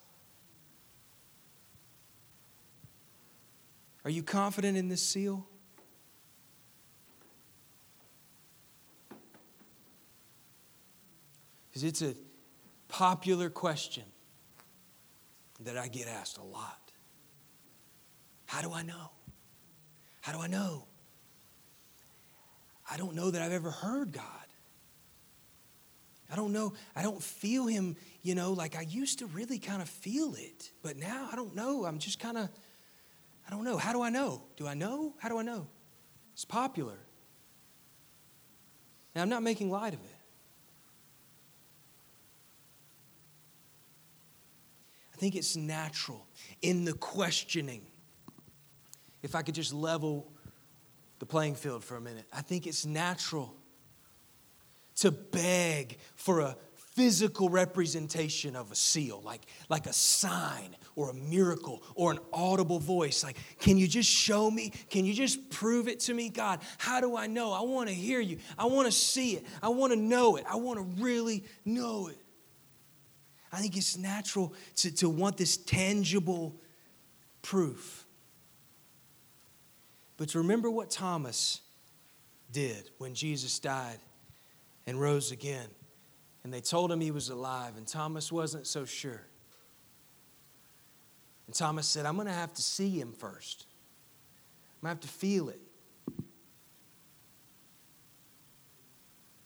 Are 4.04 4.10
you 4.10 4.22
confident 4.22 4.76
in 4.76 4.88
this 4.88 5.02
seal? 5.02 5.48
Because 11.68 11.82
it's 11.82 12.02
a 12.02 12.14
popular 12.88 13.50
question 13.50 14.04
that 15.60 15.76
I 15.76 15.88
get 15.88 16.06
asked 16.06 16.38
a 16.38 16.42
lot. 16.44 16.92
How 18.46 18.62
do 18.62 18.72
I 18.72 18.82
know? 18.82 19.10
How 20.20 20.32
do 20.32 20.40
I 20.40 20.46
know? 20.46 20.86
I 22.90 22.96
don't 22.96 23.14
know 23.14 23.30
that 23.30 23.42
I've 23.42 23.52
ever 23.52 23.70
heard 23.70 24.12
God. 24.12 24.24
I 26.30 26.36
don't 26.36 26.52
know. 26.52 26.72
I 26.94 27.02
don't 27.02 27.22
feel 27.22 27.66
Him, 27.66 27.96
you 28.22 28.34
know, 28.34 28.52
like 28.52 28.76
I 28.76 28.82
used 28.82 29.20
to 29.20 29.26
really 29.26 29.58
kind 29.58 29.80
of 29.80 29.88
feel 29.88 30.34
it. 30.34 30.72
But 30.82 30.96
now 30.96 31.28
I 31.32 31.36
don't 31.36 31.54
know. 31.54 31.84
I'm 31.84 31.98
just 31.98 32.18
kind 32.18 32.36
of, 32.36 32.48
I 33.46 33.50
don't 33.50 33.64
know. 33.64 33.76
How 33.76 33.92
do 33.92 34.02
I 34.02 34.10
know? 34.10 34.42
Do 34.56 34.66
I 34.66 34.74
know? 34.74 35.14
How 35.18 35.28
do 35.28 35.38
I 35.38 35.42
know? 35.42 35.68
It's 36.32 36.44
popular. 36.44 36.98
Now, 39.14 39.22
I'm 39.22 39.30
not 39.30 39.42
making 39.42 39.70
light 39.70 39.94
of 39.94 40.00
it. 40.00 40.16
I 45.14 45.16
think 45.16 45.34
it's 45.34 45.56
natural 45.56 46.26
in 46.60 46.84
the 46.84 46.92
questioning. 46.92 47.86
If 49.22 49.34
I 49.34 49.40
could 49.40 49.54
just 49.54 49.72
level 49.72 50.30
the 51.18 51.26
playing 51.26 51.54
field 51.54 51.84
for 51.84 51.96
a 51.96 52.00
minute. 52.00 52.26
I 52.32 52.42
think 52.42 52.66
it's 52.66 52.84
natural 52.84 53.54
to 54.96 55.10
beg 55.10 55.98
for 56.14 56.40
a 56.40 56.56
physical 56.74 57.50
representation 57.50 58.56
of 58.56 58.72
a 58.72 58.74
seal, 58.74 59.20
like, 59.22 59.42
like 59.68 59.86
a 59.86 59.92
sign 59.92 60.74
or 60.94 61.10
a 61.10 61.14
miracle 61.14 61.82
or 61.94 62.10
an 62.10 62.18
audible 62.32 62.78
voice. 62.78 63.22
Like, 63.22 63.36
can 63.58 63.76
you 63.76 63.86
just 63.86 64.08
show 64.08 64.50
me? 64.50 64.72
Can 64.88 65.04
you 65.04 65.12
just 65.12 65.50
prove 65.50 65.88
it 65.88 66.00
to 66.00 66.14
me? 66.14 66.30
God, 66.30 66.60
how 66.78 67.02
do 67.02 67.14
I 67.14 67.26
know? 67.26 67.52
I 67.52 67.60
want 67.60 67.90
to 67.90 67.94
hear 67.94 68.20
you. 68.20 68.38
I 68.58 68.64
want 68.64 68.86
to 68.86 68.92
see 68.92 69.32
it. 69.32 69.44
I 69.62 69.68
want 69.68 69.92
to 69.92 69.98
know 69.98 70.36
it. 70.36 70.44
I 70.50 70.56
want 70.56 70.78
to 70.78 71.02
really 71.02 71.44
know 71.66 72.08
it. 72.08 72.16
I 73.52 73.58
think 73.58 73.76
it's 73.76 73.98
natural 73.98 74.54
to, 74.76 74.94
to 74.96 75.10
want 75.10 75.36
this 75.36 75.58
tangible 75.58 76.56
proof. 77.42 78.05
But 80.16 80.30
to 80.30 80.38
remember 80.38 80.70
what 80.70 80.90
Thomas 80.90 81.60
did 82.52 82.90
when 82.98 83.14
Jesus 83.14 83.58
died 83.58 83.98
and 84.86 85.00
rose 85.00 85.32
again. 85.32 85.68
And 86.44 86.52
they 86.52 86.60
told 86.60 86.92
him 86.92 87.00
he 87.00 87.10
was 87.10 87.28
alive, 87.28 87.76
and 87.76 87.86
Thomas 87.86 88.30
wasn't 88.30 88.66
so 88.66 88.84
sure. 88.84 89.22
And 91.46 91.54
Thomas 91.54 91.86
said, 91.86 92.06
I'm 92.06 92.14
going 92.14 92.28
to 92.28 92.32
have 92.32 92.52
to 92.54 92.62
see 92.62 92.90
him 93.00 93.12
first. 93.12 93.66
I'm 94.76 94.88
going 94.88 94.96
to 94.96 95.00
have 95.00 95.10
to 95.10 95.18
feel 95.18 95.48
it 95.48 95.60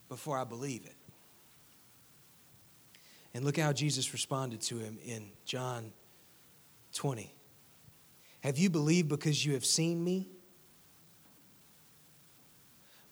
before 0.08 0.36
I 0.36 0.44
believe 0.44 0.84
it. 0.84 0.96
And 3.32 3.44
look 3.44 3.56
how 3.58 3.72
Jesus 3.72 4.12
responded 4.12 4.60
to 4.62 4.78
him 4.78 4.98
in 5.04 5.30
John 5.44 5.92
20. 6.94 7.32
Have 8.40 8.58
you 8.58 8.68
believed 8.68 9.08
because 9.08 9.46
you 9.46 9.54
have 9.54 9.64
seen 9.64 10.02
me? 10.02 10.28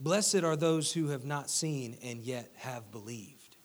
Blessed 0.00 0.44
are 0.44 0.56
those 0.56 0.92
who 0.92 1.08
have 1.08 1.24
not 1.24 1.50
seen 1.50 1.96
and 2.02 2.20
yet 2.20 2.50
have 2.56 2.90
believed. 2.92 3.56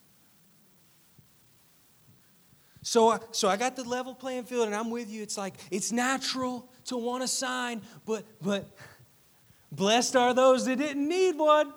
So, 2.81 3.17
so 3.31 3.47
I 3.47 3.55
got 3.55 3.75
the 3.75 3.83
level 3.83 4.13
playing 4.13 4.43
field 4.43 4.65
and 4.65 4.75
I'm 4.75 4.89
with 4.89 5.09
you. 5.09 5.21
It's 5.21 5.37
like 5.37 5.55
it's 5.71 5.91
natural 5.91 6.69
to 6.85 6.97
want 6.97 7.23
a 7.23 7.27
sign, 7.27 7.81
but 8.05 8.25
but 8.41 8.75
blessed 9.71 10.15
are 10.15 10.33
those 10.33 10.65
that 10.65 10.77
didn't 10.77 11.07
need 11.07 11.37
one 11.37 11.73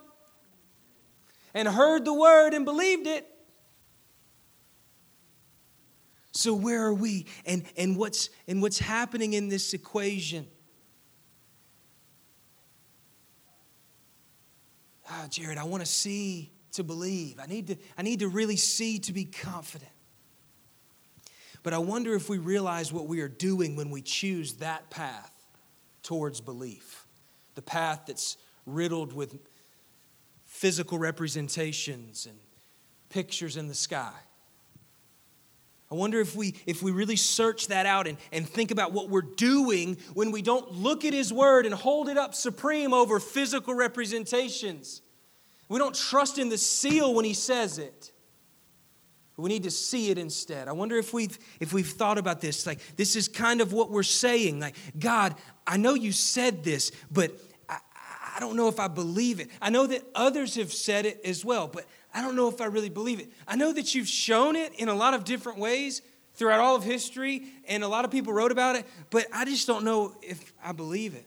and 1.55 1.69
heard 1.69 2.05
the 2.05 2.13
word 2.13 2.55
and 2.55 2.65
believed 2.65 3.07
it. 3.07 3.27
So 6.33 6.55
where 6.55 6.83
are 6.85 6.95
we? 6.95 7.27
And 7.47 7.65
and 7.77 7.97
what's 7.97 8.29
and 8.49 8.61
what's 8.61 8.81
happening 8.81 9.35
in 9.35 9.49
this 9.49 9.75
equation? 9.75 10.49
Ah, 15.09 15.27
Jared, 15.31 15.59
I 15.59 15.65
want 15.65 15.83
to 15.83 15.91
see 15.91 16.53
to 16.73 16.85
believe. 16.85 17.39
I 17.41 17.47
need 17.47 17.69
to, 17.69 17.77
I 17.97 18.03
need 18.03 18.21
to 18.21 18.29
really 18.29 18.57
see 18.57 18.99
to 19.01 19.13
be 19.13 19.25
confident. 19.25 19.91
But 21.63 21.73
I 21.73 21.79
wonder 21.79 22.15
if 22.15 22.29
we 22.29 22.39
realize 22.39 22.93
what 22.93 23.09
we 23.09 23.21
are 23.21 23.29
doing 23.29 23.75
when 23.75 23.91
we 23.91 24.03
choose 24.03 24.55
that 24.55 24.89
path 24.91 25.33
towards 26.03 26.41
belief, 26.41 27.07
the 27.57 27.63
path 27.63 28.03
that's 28.07 28.37
riddled 28.67 29.13
with 29.13 29.39
physical 30.45 30.99
representations 30.99 32.27
and 32.27 32.39
pictures 33.09 33.57
in 33.57 33.67
the 33.67 33.75
sky. 33.75 34.13
I 35.91 35.95
wonder 35.95 36.21
if 36.21 36.35
we 36.35 36.55
if 36.67 36.83
we 36.83 36.91
really 36.91 37.17
search 37.17 37.69
that 37.69 37.87
out 37.87 38.07
and, 38.07 38.19
and 38.33 38.49
think 38.49 38.71
about 38.71 38.93
what 38.93 39.09
we're 39.09 39.23
doing 39.23 39.97
when 40.15 40.33
we 40.33 40.43
don't 40.43 40.73
look 40.73 41.05
at 41.05 41.13
his 41.13 41.33
word 41.33 41.65
and 41.65 41.75
hold 41.75 42.09
it 42.09 42.19
up 42.19 42.35
supreme 42.35 42.93
over 42.93 43.21
physical 43.21 43.75
representations. 43.75 45.03
We 45.69 45.79
don't 45.79 45.95
trust 45.95 46.39
in 46.39 46.49
the 46.49 46.59
seal 46.59 47.15
when 47.15 47.25
he 47.25 47.35
says 47.35 47.79
it. 47.79 48.13
We 49.37 49.51
need 49.51 49.65
to 49.65 49.71
see 49.71 50.11
it 50.11 50.17
instead. 50.17 50.67
I 50.67 50.73
wonder 50.73 50.97
if 50.97 51.13
we've 51.13 51.39
if 51.61 51.73
we've 51.73 51.87
thought 51.87 52.19
about 52.19 52.41
this. 52.41 52.67
Like 52.67 52.81
this 52.97 53.15
is 53.17 53.29
kind 53.29 53.61
of 53.61 53.73
what 53.73 53.91
we're 53.91 54.03
saying. 54.03 54.61
Like, 54.61 54.77
God, 54.99 55.35
I 55.67 55.77
know 55.77 55.95
you 55.95 56.11
said 56.11 56.65
this, 56.65 56.91
but 57.11 57.33
I, 58.37 58.41
don't 58.41 58.57
know 58.57 58.69
if 58.69 58.79
I 58.79 58.89
believe 58.89 59.41
it. 59.41 59.51
I 59.61 59.71
know 59.71 59.87
that 59.87 60.03
others 60.15 60.57
have 60.57 60.73
said 60.73 61.07
it 61.07 61.21
as 61.25 61.45
well, 61.45 61.69
but 61.69 61.87
I 62.13 62.23
don't 62.23 62.37
know 62.37 62.49
if 62.49 62.61
I 62.61 62.67
really 62.67 62.91
believe 62.91 63.21
it. 63.21 63.31
I 63.49 63.57
know 63.57 63.73
that 63.73 63.95
you've 63.95 64.09
shown 64.09 64.57
it 64.57 64.75
in 64.75 64.89
a 64.89 64.95
lot 64.95 65.15
of 65.15 65.25
different 65.25 65.59
ways 65.59 66.03
throughout 66.35 66.61
all 66.61 66.77
of 66.77 66.85
history, 66.85 67.45
and 67.67 67.83
a 67.83 67.89
lot 67.89 68.05
of 68.05 68.11
people 68.11 68.33
wrote 68.33 68.53
about 68.53 68.77
it, 68.77 68.87
but 69.11 69.27
I 69.33 69.45
just 69.45 69.67
don't 69.67 69.85
know 69.85 70.15
if 70.23 70.53
I 70.63 70.73
believe 70.73 71.15
it. 71.15 71.27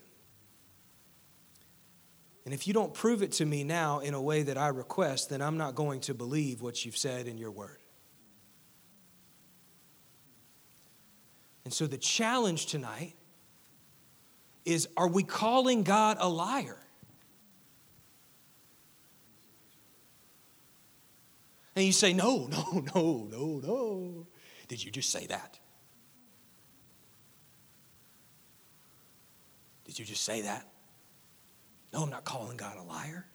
And 2.45 2.53
if 2.53 2.67
you 2.67 2.73
don't 2.73 2.93
prove 2.93 3.21
it 3.21 3.33
to 3.33 3.45
me 3.45 3.63
now 3.63 3.99
in 3.99 4.13
a 4.13 4.21
way 4.21 4.43
that 4.43 4.57
I 4.57 4.69
request, 4.69 5.29
then 5.29 5.41
I'm 5.41 5.57
not 5.57 5.75
going 5.75 5.99
to 6.01 6.13
believe 6.13 6.61
what 6.61 6.83
you've 6.83 6.97
said 6.97 7.27
in 7.27 7.37
your 7.37 7.51
word. 7.51 7.77
And 11.63 11.73
so 11.73 11.85
the 11.85 11.97
challenge 11.97 12.65
tonight 12.65 13.13
is 14.65 14.87
are 14.97 15.07
we 15.07 15.21
calling 15.21 15.83
God 15.83 16.17
a 16.19 16.27
liar? 16.27 16.79
And 21.79 21.85
you 21.85 21.93
say, 21.93 22.11
No, 22.11 22.45
no, 22.47 22.83
no, 22.93 23.29
no, 23.31 23.61
no. 23.63 24.27
Did 24.67 24.83
you 24.83 24.91
just 24.91 25.11
say 25.11 25.27
that? 25.27 25.57
Did 29.85 29.97
you 29.97 30.03
just 30.03 30.25
say 30.25 30.41
that? 30.41 30.67
No, 31.93 32.03
I'm 32.03 32.09
not 32.09 32.25
calling 32.25 32.57
God 32.57 32.75
a 32.77 32.83
liar. 32.83 33.25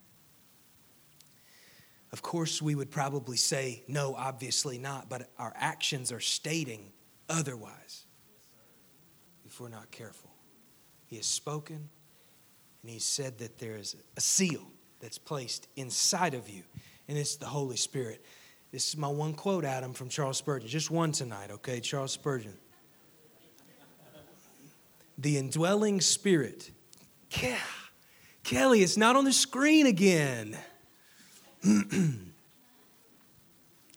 Of 2.12 2.20
course, 2.20 2.61
we 2.61 2.74
would 2.74 2.90
probably 2.90 3.38
say, 3.38 3.83
no, 3.88 4.14
obviously 4.14 4.78
not, 4.78 5.09
but 5.09 5.30
our 5.38 5.54
actions 5.57 6.12
are 6.12 6.20
stating 6.20 6.92
otherwise 7.30 8.04
if 9.46 9.59
we're 9.59 9.70
not 9.70 9.90
careful. 9.90 10.30
He 11.07 11.16
has 11.16 11.26
spoken, 11.26 11.88
and 12.83 12.90
He 12.90 12.98
said 12.98 13.38
that 13.38 13.59
there 13.59 13.76
is 13.76 13.96
a 14.18 14.20
seal 14.20 14.70
that's 15.00 15.18
placed 15.18 15.66
inside 15.76 16.35
of 16.35 16.50
you 16.50 16.62
and 17.09 17.19
it's 17.19 17.37
the 17.37 17.47
Holy 17.47 17.77
Spirit. 17.77 18.25
This 18.73 18.88
is 18.88 18.97
my 18.97 19.09
one 19.09 19.35
quote, 19.35 19.64
Adam, 19.64 19.93
from 19.93 20.09
Charles 20.09 20.38
Spurgeon. 20.38 20.69
Just 20.69 20.90
one 20.90 21.12
tonight, 21.12 21.51
okay? 21.51 21.81
Charles 21.81 22.12
Spurgeon. 22.12 22.55
The 25.17 25.38
indwelling 25.38 26.01
spirit. 26.01 26.73
Yeah. 27.40 27.57
Kelly, 28.43 28.83
it's 28.83 28.97
not 28.97 29.14
on 29.17 29.25
the 29.25 29.33
screen 29.33 29.87
again. 29.87 30.59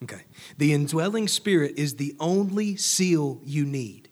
okay. 0.03 0.21
The 0.57 0.73
indwelling 0.73 1.27
spirit 1.27 1.73
is 1.77 1.95
the 1.95 2.15
only 2.19 2.75
seal 2.75 3.41
you 3.43 3.65
need. 3.65 4.09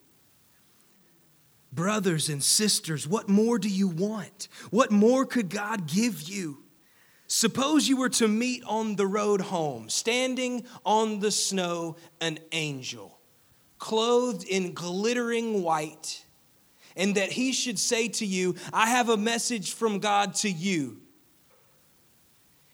Brothers 1.71 2.27
and 2.29 2.43
sisters, 2.43 3.07
what 3.07 3.29
more 3.29 3.59
do 3.59 3.69
you 3.69 3.87
want? 3.87 4.47
What 4.71 4.91
more 4.91 5.25
could 5.25 5.49
God 5.49 5.85
give 5.85 6.23
you? 6.23 6.64
Suppose 7.27 7.87
you 7.87 7.97
were 7.97 8.09
to 8.09 8.27
meet 8.27 8.63
on 8.65 8.95
the 8.95 9.07
road 9.07 9.41
home, 9.41 9.89
standing 9.89 10.65
on 10.85 11.19
the 11.19 11.31
snow, 11.31 11.97
an 12.21 12.39
angel, 12.51 13.17
clothed 13.79 14.47
in 14.47 14.73
glittering 14.73 15.63
white, 15.63 16.23
and 16.95 17.15
that 17.15 17.31
he 17.31 17.51
should 17.51 17.79
say 17.79 18.07
to 18.09 18.25
you, 18.25 18.55
I 18.71 18.89
have 18.89 19.09
a 19.09 19.17
message 19.17 19.73
from 19.73 19.99
God 19.99 20.35
to 20.35 20.49
you. 20.49 21.01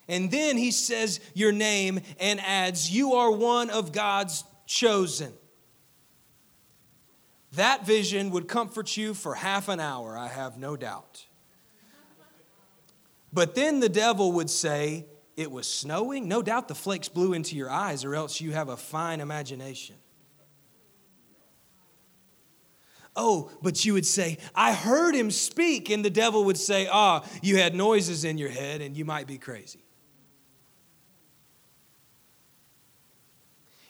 And 0.06 0.30
then 0.30 0.58
he 0.58 0.70
says 0.70 1.20
your 1.32 1.52
name 1.52 2.00
and 2.20 2.40
adds, 2.40 2.90
You 2.90 3.14
are 3.14 3.30
one 3.30 3.70
of 3.70 3.92
God's 3.92 4.44
chosen. 4.66 5.32
That 7.52 7.86
vision 7.86 8.30
would 8.30 8.48
comfort 8.48 8.96
you 8.96 9.14
for 9.14 9.34
half 9.34 9.68
an 9.68 9.80
hour, 9.80 10.16
I 10.16 10.28
have 10.28 10.58
no 10.58 10.76
doubt. 10.76 11.26
But 13.32 13.54
then 13.54 13.80
the 13.80 13.88
devil 13.88 14.32
would 14.32 14.50
say, 14.50 15.06
It 15.36 15.50
was 15.50 15.66
snowing? 15.66 16.28
No 16.28 16.42
doubt 16.42 16.68
the 16.68 16.74
flakes 16.74 17.08
blew 17.08 17.32
into 17.32 17.56
your 17.56 17.70
eyes, 17.70 18.04
or 18.04 18.14
else 18.14 18.40
you 18.40 18.52
have 18.52 18.68
a 18.68 18.76
fine 18.76 19.20
imagination. 19.20 19.96
Oh, 23.14 23.50
but 23.62 23.84
you 23.84 23.92
would 23.92 24.06
say, 24.06 24.38
I 24.54 24.72
heard 24.72 25.14
him 25.14 25.30
speak. 25.30 25.90
And 25.90 26.04
the 26.04 26.10
devil 26.10 26.44
would 26.44 26.58
say, 26.58 26.88
Ah, 26.90 27.24
you 27.42 27.56
had 27.56 27.74
noises 27.74 28.24
in 28.24 28.38
your 28.38 28.48
head 28.48 28.80
and 28.80 28.96
you 28.96 29.04
might 29.04 29.26
be 29.26 29.38
crazy. 29.38 29.84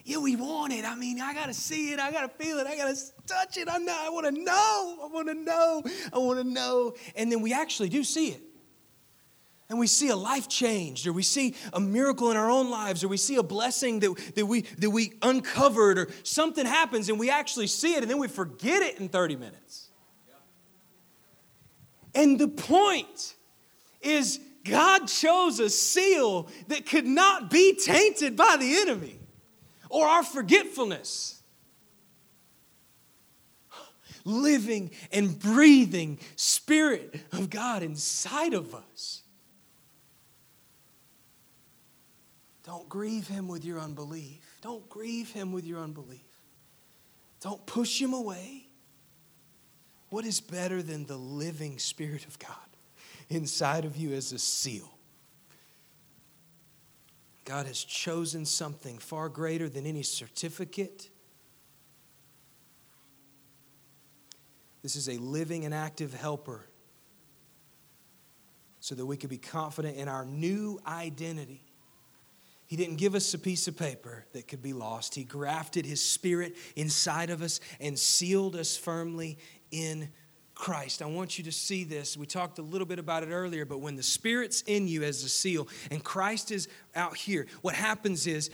Yeah, 0.05 0.17
we 0.17 0.35
want 0.35 0.73
it. 0.73 0.83
I 0.83 0.95
mean, 0.95 1.21
I 1.21 1.33
got 1.33 1.45
to 1.45 1.53
see 1.53 1.93
it. 1.93 1.99
I 2.01 2.11
got 2.11 2.23
to 2.23 2.43
feel 2.43 2.59
it. 2.59 2.67
I 2.67 2.75
got 2.75 2.93
to 2.93 3.01
touch 3.25 3.55
it. 3.55 3.69
I 3.69 3.77
know. 3.77 3.97
I 3.97 4.09
want 4.09 4.25
to 4.25 4.33
know. 4.33 4.97
I 5.01 5.07
want 5.07 5.29
to 5.29 5.33
know. 5.33 5.81
I 6.11 6.17
want 6.17 6.39
to 6.39 6.43
know. 6.43 6.93
And 7.15 7.31
then 7.31 7.41
we 7.41 7.53
actually 7.53 7.87
do 7.87 8.03
see 8.03 8.27
it 8.31 8.41
and 9.73 9.79
we 9.79 9.87
see 9.87 10.09
a 10.09 10.15
life 10.15 10.47
changed, 10.47 11.07
or 11.07 11.13
we 11.13 11.23
see 11.23 11.55
a 11.73 11.79
miracle 11.79 12.29
in 12.29 12.37
our 12.37 12.47
own 12.47 12.69
lives, 12.69 13.03
or 13.03 13.07
we 13.07 13.17
see 13.17 13.37
a 13.37 13.43
blessing 13.43 14.01
that, 14.01 14.33
that, 14.35 14.45
we, 14.45 14.61
that 14.61 14.91
we 14.91 15.13
uncovered, 15.23 15.97
or 15.97 16.09
something 16.21 16.63
happens 16.63 17.09
and 17.09 17.17
we 17.17 17.31
actually 17.31 17.65
see 17.65 17.95
it 17.95 18.03
and 18.03 18.11
then 18.11 18.19
we 18.19 18.27
forget 18.27 18.83
it 18.83 18.99
in 18.99 19.09
30 19.09 19.35
minutes. 19.35 19.89
And 22.13 22.37
the 22.37 22.49
point 22.49 23.33
is, 23.99 24.39
God 24.63 25.07
chose 25.07 25.59
a 25.59 25.71
seal 25.71 26.49
that 26.67 26.85
could 26.85 27.07
not 27.07 27.49
be 27.49 27.73
tainted 27.73 28.37
by 28.37 28.57
the 28.59 28.75
enemy 28.75 29.19
or 29.89 30.05
our 30.05 30.21
forgetfulness. 30.21 31.41
Living 34.23 34.91
and 35.11 35.39
breathing 35.39 36.19
Spirit 36.35 37.19
of 37.31 37.49
God 37.49 37.81
inside 37.81 38.53
of 38.53 38.75
us. 38.75 39.22
Don't 42.63 42.87
grieve 42.87 43.27
him 43.27 43.47
with 43.47 43.65
your 43.65 43.79
unbelief. 43.79 44.57
Don't 44.61 44.87
grieve 44.89 45.31
him 45.31 45.51
with 45.51 45.65
your 45.65 45.79
unbelief. 45.79 46.21
Don't 47.41 47.65
push 47.65 48.01
him 48.01 48.13
away. 48.13 48.67
What 50.09 50.25
is 50.25 50.39
better 50.39 50.81
than 50.81 51.05
the 51.05 51.17
living 51.17 51.77
Spirit 51.77 52.25
of 52.25 52.39
God 52.39 52.49
inside 53.29 53.83
of 53.83 53.97
you 53.97 54.13
as 54.13 54.31
a 54.31 54.39
seal? 54.39 54.89
God 57.45 57.65
has 57.65 57.83
chosen 57.83 58.45
something 58.45 58.97
far 58.97 59.27
greater 59.27 59.67
than 59.67 59.85
any 59.85 60.03
certificate. 60.03 61.09
This 64.81 64.95
is 64.95 65.09
a 65.09 65.17
living 65.17 65.65
and 65.65 65.73
active 65.73 66.13
helper 66.13 66.63
so 68.79 68.95
that 68.95 69.05
we 69.05 69.17
can 69.17 69.29
be 69.29 69.37
confident 69.37 69.97
in 69.97 70.07
our 70.07 70.25
new 70.25 70.79
identity. 70.87 71.65
He 72.73 72.77
didn't 72.77 72.95
give 72.95 73.13
us 73.13 73.31
a 73.35 73.37
piece 73.37 73.67
of 73.67 73.77
paper 73.77 74.25
that 74.33 74.47
could 74.47 74.63
be 74.63 74.73
lost. 74.73 75.13
He 75.13 75.23
grafted 75.23 75.85
His 75.85 76.03
Spirit 76.03 76.55
inside 76.75 77.29
of 77.29 77.43
us 77.43 77.59
and 77.79 77.99
sealed 77.99 78.55
us 78.55 78.75
firmly 78.75 79.37
in 79.69 80.09
Christ. 80.55 81.03
I 81.03 81.05
want 81.05 81.37
you 81.37 81.43
to 81.43 81.51
see 81.51 81.83
this. 81.83 82.17
We 82.17 82.25
talked 82.25 82.57
a 82.57 82.63
little 82.63 82.87
bit 82.87 82.97
about 82.97 83.21
it 83.21 83.29
earlier, 83.29 83.63
but 83.63 83.79
when 83.79 83.95
the 83.95 84.01
Spirit's 84.01 84.61
in 84.61 84.87
you 84.87 85.03
as 85.03 85.23
a 85.23 85.29
seal 85.29 85.67
and 85.91 86.03
Christ 86.03 86.49
is 86.49 86.67
out 86.95 87.15
here, 87.15 87.45
what 87.61 87.75
happens 87.75 88.25
is 88.25 88.49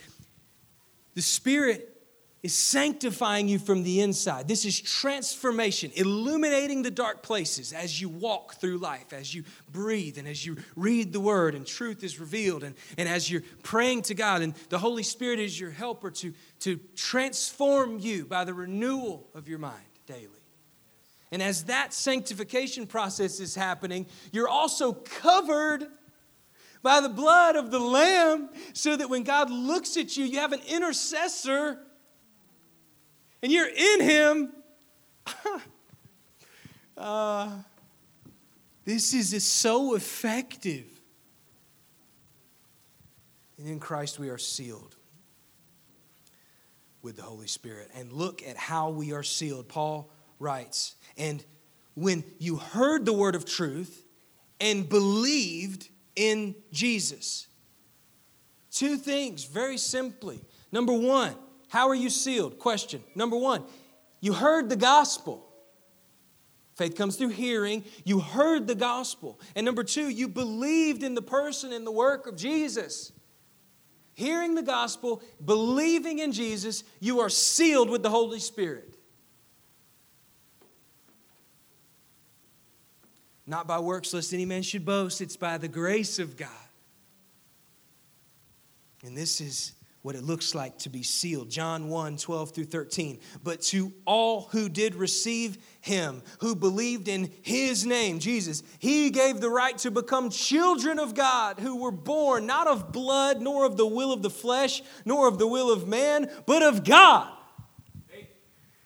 the 1.14 1.22
Spirit 1.22 1.99
is 2.42 2.54
sanctifying 2.54 3.48
you 3.48 3.58
from 3.58 3.82
the 3.82 4.00
inside. 4.00 4.48
This 4.48 4.64
is 4.64 4.80
transformation, 4.80 5.90
illuminating 5.94 6.82
the 6.82 6.90
dark 6.90 7.22
places 7.22 7.72
as 7.72 8.00
you 8.00 8.08
walk 8.08 8.54
through 8.54 8.78
life, 8.78 9.12
as 9.12 9.34
you 9.34 9.44
breathe, 9.70 10.16
and 10.16 10.26
as 10.26 10.46
you 10.46 10.56
read 10.74 11.12
the 11.12 11.20
word, 11.20 11.54
and 11.54 11.66
truth 11.66 12.02
is 12.02 12.18
revealed, 12.18 12.64
and, 12.64 12.74
and 12.96 13.08
as 13.08 13.30
you're 13.30 13.42
praying 13.62 14.02
to 14.02 14.14
God, 14.14 14.40
and 14.40 14.54
the 14.70 14.78
Holy 14.78 15.02
Spirit 15.02 15.38
is 15.38 15.60
your 15.60 15.70
helper 15.70 16.10
to, 16.12 16.32
to 16.60 16.80
transform 16.96 17.98
you 17.98 18.24
by 18.24 18.44
the 18.44 18.54
renewal 18.54 19.28
of 19.34 19.46
your 19.46 19.58
mind 19.58 19.84
daily. 20.06 20.28
And 21.30 21.42
as 21.42 21.64
that 21.64 21.92
sanctification 21.92 22.86
process 22.86 23.38
is 23.38 23.54
happening, 23.54 24.06
you're 24.32 24.48
also 24.48 24.92
covered 24.92 25.86
by 26.82 27.02
the 27.02 27.10
blood 27.10 27.56
of 27.56 27.70
the 27.70 27.78
Lamb, 27.78 28.48
so 28.72 28.96
that 28.96 29.10
when 29.10 29.24
God 29.24 29.50
looks 29.50 29.98
at 29.98 30.16
you, 30.16 30.24
you 30.24 30.38
have 30.38 30.54
an 30.54 30.62
intercessor 30.66 31.78
and 33.42 33.50
you're 33.52 33.68
in 33.68 34.00
Him, 34.00 34.52
uh, 36.96 37.50
this 38.84 39.14
is 39.14 39.44
so 39.44 39.94
effective. 39.94 40.86
And 43.58 43.68
in 43.68 43.78
Christ 43.78 44.18
we 44.18 44.28
are 44.30 44.38
sealed. 44.38 44.96
with 47.02 47.16
the 47.16 47.22
Holy 47.22 47.46
Spirit. 47.46 47.90
And 47.94 48.12
look 48.12 48.42
at 48.46 48.56
how 48.56 48.90
we 48.90 49.12
are 49.12 49.22
sealed. 49.22 49.68
Paul 49.68 50.12
writes, 50.38 50.96
and 51.16 51.42
when 51.94 52.24
you 52.38 52.56
heard 52.56 53.06
the 53.06 53.12
word 53.12 53.34
of 53.34 53.46
truth 53.46 54.04
and 54.60 54.88
believed 54.88 55.88
in 56.14 56.54
Jesus. 56.72 57.46
Two 58.70 58.96
things, 58.96 59.44
very 59.44 59.78
simply. 59.78 60.44
Number 60.70 60.92
one, 60.92 61.34
how 61.70 61.88
are 61.88 61.94
you 61.94 62.10
sealed? 62.10 62.58
Question. 62.58 63.00
Number 63.14 63.36
one, 63.36 63.62
you 64.20 64.32
heard 64.32 64.68
the 64.68 64.76
gospel. 64.76 65.46
Faith 66.74 66.96
comes 66.96 67.14
through 67.14 67.28
hearing. 67.28 67.84
You 68.04 68.18
heard 68.18 68.66
the 68.66 68.74
gospel. 68.74 69.38
And 69.54 69.64
number 69.64 69.84
two, 69.84 70.08
you 70.08 70.26
believed 70.26 71.04
in 71.04 71.14
the 71.14 71.22
person 71.22 71.72
and 71.72 71.86
the 71.86 71.92
work 71.92 72.26
of 72.26 72.36
Jesus. 72.36 73.12
Hearing 74.14 74.56
the 74.56 74.62
gospel, 74.62 75.22
believing 75.44 76.18
in 76.18 76.32
Jesus, 76.32 76.82
you 76.98 77.20
are 77.20 77.28
sealed 77.28 77.88
with 77.88 78.02
the 78.02 78.10
Holy 78.10 78.40
Spirit. 78.40 78.96
Not 83.46 83.68
by 83.68 83.78
works, 83.78 84.12
lest 84.12 84.34
any 84.34 84.44
man 84.44 84.62
should 84.62 84.84
boast. 84.84 85.20
It's 85.20 85.36
by 85.36 85.56
the 85.56 85.68
grace 85.68 86.18
of 86.18 86.36
God. 86.36 86.48
And 89.04 89.16
this 89.16 89.40
is 89.40 89.72
what 90.02 90.14
it 90.14 90.22
looks 90.22 90.54
like 90.54 90.78
to 90.78 90.88
be 90.88 91.02
sealed. 91.02 91.50
John 91.50 91.88
1 91.88 92.16
12 92.16 92.52
through 92.52 92.64
13. 92.64 93.20
But 93.42 93.60
to 93.62 93.92
all 94.06 94.48
who 94.52 94.68
did 94.68 94.94
receive 94.94 95.58
him, 95.80 96.22
who 96.40 96.56
believed 96.56 97.06
in 97.08 97.30
his 97.42 97.84
name, 97.84 98.18
Jesus, 98.18 98.62
he 98.78 99.10
gave 99.10 99.40
the 99.40 99.50
right 99.50 99.76
to 99.78 99.90
become 99.90 100.30
children 100.30 100.98
of 100.98 101.14
God, 101.14 101.58
who 101.58 101.76
were 101.76 101.90
born 101.90 102.46
not 102.46 102.66
of 102.66 102.92
blood, 102.92 103.42
nor 103.42 103.66
of 103.66 103.76
the 103.76 103.86
will 103.86 104.12
of 104.12 104.22
the 104.22 104.30
flesh, 104.30 104.82
nor 105.04 105.28
of 105.28 105.38
the 105.38 105.46
will 105.46 105.70
of 105.70 105.86
man, 105.86 106.30
but 106.46 106.62
of 106.62 106.84
God. 106.84 107.30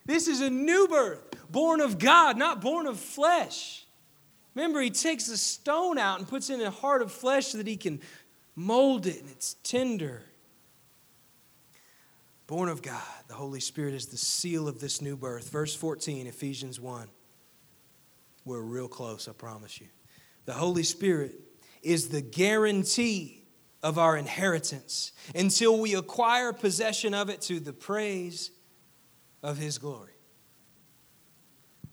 This 0.07 0.29
is 0.29 0.41
a 0.41 0.51
new 0.51 0.87
birth, 0.89 1.23
born 1.51 1.81
of 1.81 1.99
God, 1.99 2.37
not 2.37 2.61
born 2.61 2.87
of 2.87 2.99
flesh. 2.99 3.87
Remember, 4.55 4.81
he 4.81 4.91
takes 4.91 5.29
a 5.29 5.39
stone 5.39 5.99
out 5.99 6.19
and 6.19 6.29
puts 6.29 6.51
it 6.51 6.61
in 6.61 6.67
a 6.67 6.71
heart 6.71 7.03
of 7.03 7.11
flesh 7.11 7.49
so 7.49 7.59
that 7.59 7.67
he 7.67 7.77
can 7.77 8.01
mold 8.55 9.07
it 9.07 9.21
and 9.21 9.31
it's 9.31 9.55
tender. 9.63 10.23
Born 12.47 12.69
of 12.69 12.83
God, 12.83 13.01
the 13.29 13.35
Holy 13.35 13.61
Spirit 13.61 13.95
is 13.95 14.07
the 14.07 14.19
seal 14.19 14.69
of 14.69 14.79
this 14.79 15.01
new 15.01 15.17
birth. 15.17 15.51
Verse 15.51 15.75
14, 15.75 16.27
Ephesians 16.27 16.79
1. 16.79 17.09
We're 18.45 18.61
real 18.61 18.89
close, 18.89 19.29
I 19.29 19.33
promise 19.33 19.81
you. 19.81 19.87
The 20.45 20.53
Holy 20.53 20.83
Spirit 20.83 21.41
is 21.83 22.09
the 22.09 22.21
guarantee 22.21 23.45
of 23.83 23.99
our 23.99 24.17
inheritance 24.17 25.13
until 25.35 25.79
we 25.79 25.95
acquire 25.95 26.53
possession 26.53 27.15
of 27.15 27.31
it 27.31 27.41
to 27.43 27.61
the 27.61 27.73
praise 27.73 28.51
of 29.43 29.57
His 29.57 29.79
glory. 29.79 30.13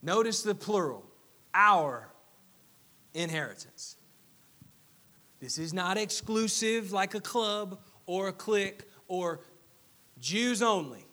Notice 0.01 0.43
the 0.43 0.55
plural, 0.55 1.05
our 1.53 2.09
inheritance. 3.13 3.95
This 5.39 5.57
is 5.57 5.73
not 5.73 5.97
exclusive 5.97 6.91
like 6.91 7.15
a 7.15 7.21
club 7.21 7.79
or 8.05 8.27
a 8.27 8.33
clique 8.33 8.83
or 9.07 9.41
Jews 10.21 10.61
only. 10.61 11.05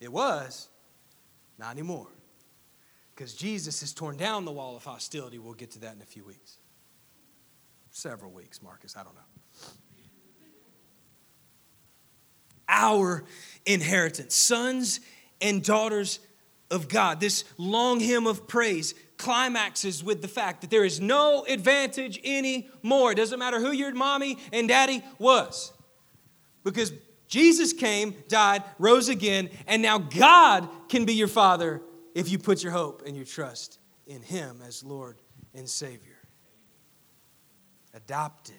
It 0.00 0.10
was, 0.10 0.68
not 1.58 1.70
anymore. 1.70 2.08
Because 3.14 3.34
Jesus 3.34 3.80
has 3.80 3.92
torn 3.92 4.16
down 4.16 4.44
the 4.44 4.50
wall 4.50 4.74
of 4.74 4.82
hostility. 4.82 5.38
We'll 5.38 5.54
get 5.54 5.70
to 5.72 5.80
that 5.80 5.94
in 5.94 6.02
a 6.02 6.06
few 6.06 6.24
weeks. 6.24 6.58
Several 7.90 8.32
weeks, 8.32 8.62
Marcus, 8.62 8.96
I 8.96 9.04
don't 9.04 9.14
know. 9.14 9.20
Our 12.68 13.22
inheritance, 13.66 14.34
sons 14.34 14.98
and 15.40 15.62
daughters 15.62 16.20
of 16.70 16.88
God. 16.88 17.20
This 17.20 17.44
long 17.58 18.00
hymn 18.00 18.26
of 18.26 18.48
praise 18.48 18.94
climaxes 19.18 20.02
with 20.02 20.22
the 20.22 20.26
fact 20.26 20.62
that 20.62 20.70
there 20.70 20.84
is 20.84 21.00
no 21.00 21.44
advantage 21.48 22.18
anymore. 22.24 23.12
It 23.12 23.16
doesn't 23.16 23.38
matter 23.38 23.60
who 23.60 23.70
your 23.70 23.94
mommy 23.94 24.38
and 24.52 24.66
daddy 24.66 25.04
was. 25.18 25.72
Because 26.64 26.92
Jesus 27.28 27.72
came, 27.72 28.14
died, 28.28 28.62
rose 28.78 29.08
again, 29.08 29.50
and 29.66 29.80
now 29.80 29.98
God 29.98 30.68
can 30.88 31.04
be 31.04 31.14
your 31.14 31.28
father 31.28 31.80
if 32.14 32.30
you 32.30 32.38
put 32.38 32.62
your 32.62 32.72
hope 32.72 33.02
and 33.06 33.16
your 33.16 33.24
trust 33.24 33.78
in 34.06 34.22
Him 34.22 34.60
as 34.66 34.84
Lord 34.84 35.16
and 35.54 35.68
Savior. 35.68 36.18
Adopted, 37.94 38.54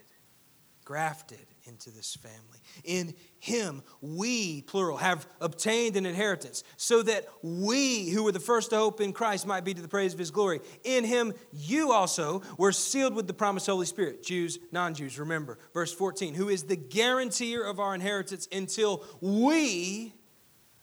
grafted 0.83 1.45
into 1.65 1.89
this 1.91 2.15
family. 2.15 2.59
In 2.83 3.13
him, 3.39 3.83
we, 4.01 4.61
plural, 4.63 4.97
have 4.97 5.25
obtained 5.39 5.95
an 5.95 6.05
inheritance, 6.05 6.63
so 6.77 7.01
that 7.03 7.25
we, 7.41 8.09
who 8.09 8.23
were 8.23 8.31
the 8.31 8.39
first 8.39 8.71
to 8.71 8.77
hope 8.77 9.01
in 9.01 9.13
Christ, 9.13 9.47
might 9.47 9.63
be 9.63 9.73
to 9.73 9.81
the 9.81 9.87
praise 9.87 10.13
of 10.13 10.19
his 10.19 10.31
glory. 10.31 10.59
In 10.83 11.03
him, 11.03 11.33
you 11.51 11.91
also 11.91 12.41
were 12.57 12.71
sealed 12.71 13.15
with 13.15 13.27
the 13.27 13.33
promised 13.33 13.67
Holy 13.67 13.85
Spirit, 13.85 14.23
Jews, 14.23 14.59
non 14.71 14.93
Jews. 14.93 15.17
Remember, 15.19 15.57
verse 15.73 15.93
14, 15.93 16.33
who 16.33 16.49
is 16.49 16.63
the 16.63 16.75
guarantor 16.75 17.63
of 17.63 17.79
our 17.79 17.95
inheritance 17.95 18.47
until 18.51 19.03
we 19.21 20.13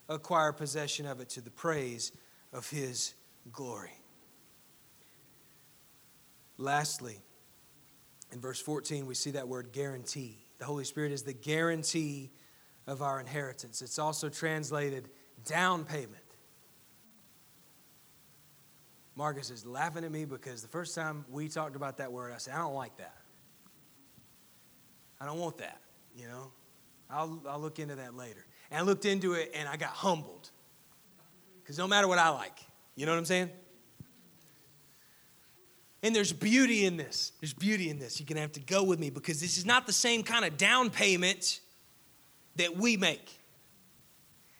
acquire 0.08 0.52
possession 0.52 1.06
of 1.06 1.20
it 1.20 1.28
to 1.30 1.40
the 1.40 1.50
praise 1.50 2.12
of 2.52 2.68
his 2.68 3.14
glory. 3.52 3.92
Lastly, 6.58 7.22
in 8.32 8.40
verse 8.40 8.60
14, 8.60 9.06
we 9.06 9.14
see 9.14 9.32
that 9.32 9.48
word 9.48 9.72
guarantee. 9.72 10.38
The 10.58 10.64
Holy 10.64 10.84
Spirit 10.84 11.12
is 11.12 11.22
the 11.22 11.32
guarantee 11.32 12.30
of 12.86 13.02
our 13.02 13.20
inheritance. 13.20 13.82
It's 13.82 13.98
also 13.98 14.28
translated 14.28 15.08
down 15.44 15.84
payment. 15.84 16.16
Marcus 19.16 19.50
is 19.50 19.66
laughing 19.66 20.04
at 20.04 20.10
me 20.10 20.24
because 20.24 20.62
the 20.62 20.68
first 20.68 20.94
time 20.94 21.24
we 21.30 21.48
talked 21.48 21.76
about 21.76 21.98
that 21.98 22.12
word, 22.12 22.32
I 22.32 22.38
said, 22.38 22.54
I 22.54 22.58
don't 22.58 22.74
like 22.74 22.96
that. 22.98 23.16
I 25.20 25.26
don't 25.26 25.38
want 25.38 25.58
that, 25.58 25.80
you 26.16 26.26
know? 26.26 26.52
I'll, 27.10 27.42
I'll 27.48 27.60
look 27.60 27.78
into 27.78 27.96
that 27.96 28.14
later. 28.14 28.46
And 28.70 28.80
I 28.80 28.82
looked 28.82 29.04
into 29.04 29.34
it 29.34 29.52
and 29.54 29.68
I 29.68 29.76
got 29.76 29.90
humbled. 29.90 30.50
Because 31.62 31.76
no 31.76 31.86
matter 31.86 32.08
what 32.08 32.18
I 32.18 32.30
like, 32.30 32.58
you 32.94 33.04
know 33.04 33.12
what 33.12 33.18
I'm 33.18 33.24
saying? 33.24 33.50
And 36.02 36.16
there's 36.16 36.32
beauty 36.32 36.86
in 36.86 36.96
this. 36.96 37.32
There's 37.40 37.52
beauty 37.52 37.90
in 37.90 37.98
this. 37.98 38.18
You're 38.18 38.26
going 38.26 38.36
to 38.36 38.42
have 38.42 38.52
to 38.52 38.60
go 38.60 38.82
with 38.82 38.98
me 38.98 39.10
because 39.10 39.40
this 39.40 39.58
is 39.58 39.66
not 39.66 39.86
the 39.86 39.92
same 39.92 40.22
kind 40.22 40.44
of 40.44 40.56
down 40.56 40.90
payment 40.90 41.60
that 42.56 42.76
we 42.76 42.96
make. 42.96 43.38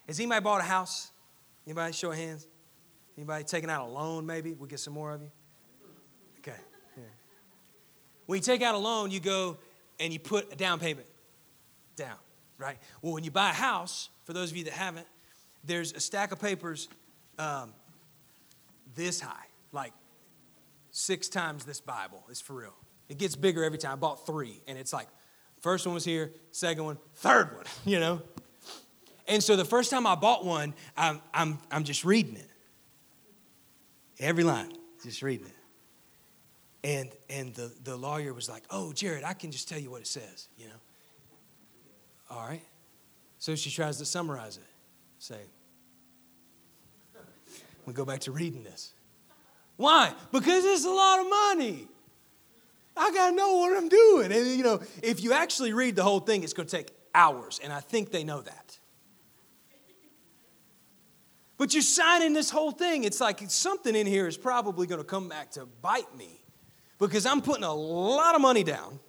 Has 0.07 0.19
anybody 0.21 0.43
bought 0.43 0.61
a 0.61 0.65
house? 0.65 1.11
Anybody 1.67 1.93
show 1.93 2.11
hands? 2.11 2.47
Anybody 3.17 3.45
taking 3.45 3.71
out 3.71 3.87
a 3.87 3.91
loan 3.91 4.27
maybe? 4.27 4.53
We'll 4.53 4.69
get 4.69 4.81
some 4.81 4.95
more 4.95 5.13
of 5.13 5.23
you. 5.23 5.31
Okay. 6.39 6.59
Yeah. 6.97 7.05
When 8.27 8.39
you 8.39 8.43
take 8.43 8.63
out 8.63 8.75
a 8.75 8.79
loan, 8.79 9.11
you 9.11 9.21
go 9.21 9.57
and 9.99 10.13
you 10.13 10.19
put 10.19 10.53
a 10.53 10.57
down 10.57 10.79
payment 10.79 11.07
down, 11.97 12.17
right? 12.59 12.79
Well, 13.03 13.13
when 13.13 13.25
you 13.25 13.31
buy 13.31 13.51
a 13.51 13.55
house, 13.55 14.09
for 14.25 14.33
those 14.33 14.51
of 14.51 14.57
you 14.57 14.65
that 14.65 14.73
haven't, 14.73 15.07
there's 15.65 15.93
a 15.93 16.01
stack 16.01 16.33
of 16.33 16.41
papers 16.41 16.89
um, 17.39 17.73
this 18.95 19.21
high, 19.21 19.47
like 19.73 19.93
six 20.91 21.29
times 21.29 21.65
this 21.65 21.81
Bible. 21.81 22.25
It's 22.29 22.41
for 22.41 22.55
real. 22.55 22.75
It 23.09 23.19
gets 23.19 23.37
bigger 23.37 23.65
every 23.65 23.79
time. 23.79 23.93
I 23.93 23.97
bought 23.97 24.27
three, 24.27 24.63
and 24.67 24.79
it's 24.79 24.93
like 24.93 25.09
First 25.61 25.87
one 25.87 25.95
was 25.95 26.05
here, 26.05 26.33
second 26.53 26.85
one, 26.85 26.99
third 27.17 27.55
one, 27.55 27.65
you 27.85 28.01
know? 28.01 28.23
And 29.29 29.43
so 29.43 29.57
the 29.57 29.65
first 29.65 29.91
time 29.91 30.07
I 30.07 30.15
bought 30.15 30.45
one, 30.45 30.75
I'm, 30.97 31.21
I'm, 31.33 31.59
I'm 31.71 31.85
just 31.85 32.05
reading 32.05 32.37
it. 32.37 32.49
Every 34.19 34.43
line, 34.43 34.73
just 35.05 35.23
reading 35.23 35.47
it. 35.47 35.53
And, 36.83 37.11
and 37.29 37.55
the, 37.55 37.73
the 37.85 37.97
lawyer 37.97 38.33
was 38.33 38.49
like, 38.49 38.65
Oh, 38.71 38.93
Jared, 38.93 39.23
I 39.23 39.35
can 39.35 39.53
just 39.53 39.69
tell 39.69 39.79
you 39.79 39.91
what 39.91 40.01
it 40.01 40.07
says, 40.07 40.49
you 40.57 40.67
know? 40.67 40.81
All 42.31 42.47
right. 42.47 42.63
So 43.39 43.55
she 43.55 43.71
tries 43.71 43.99
to 43.99 44.05
summarize 44.05 44.57
it. 44.57 44.65
Say, 45.19 45.41
we 47.87 47.93
go 47.93 48.05
back 48.05 48.21
to 48.21 48.33
reading 48.33 48.63
this. 48.63 48.95
Why? 49.81 50.13
Because 50.31 50.63
it's 50.67 50.85
a 50.85 50.91
lot 50.91 51.21
of 51.21 51.31
money. 51.31 51.89
I 52.95 53.11
got 53.13 53.31
to 53.31 53.35
know 53.35 53.57
what 53.57 53.75
I'm 53.75 53.89
doing. 53.89 54.31
And, 54.31 54.47
you 54.47 54.63
know, 54.63 54.83
if 55.03 55.23
you 55.23 55.33
actually 55.33 55.73
read 55.73 55.97
the 55.97 56.03
whole 56.03 56.21
thing, 56.21 56.43
it's 56.43 56.53
going 56.53 56.69
to 56.69 56.77
take 56.77 56.91
hours. 57.15 57.59
And 57.65 57.73
I 57.73 57.81
think 57.81 58.11
they 58.11 58.23
know 58.23 58.43
that. 58.43 58.79
But 61.57 61.73
you're 61.73 61.83
signing 61.83 62.35
this 62.35 62.51
whole 62.51 62.73
thing. 62.73 63.05
It's 63.05 63.23
like 63.23 63.41
something 63.49 63.97
in 63.97 64.07
here 64.07 64.27
is 64.27 64.37
probably 64.37 64.87
going 64.87 65.01
to 65.01 65.07
come 65.07 65.31
back 65.31 65.53
to 65.53 65.65
bite 65.81 66.15
me 66.15 66.43
because 66.99 67.25
I'm 67.25 67.41
putting 67.41 67.65
a 67.65 67.73
lot 67.73 68.35
of 68.35 68.43
money 68.43 68.65
down. 68.65 69.01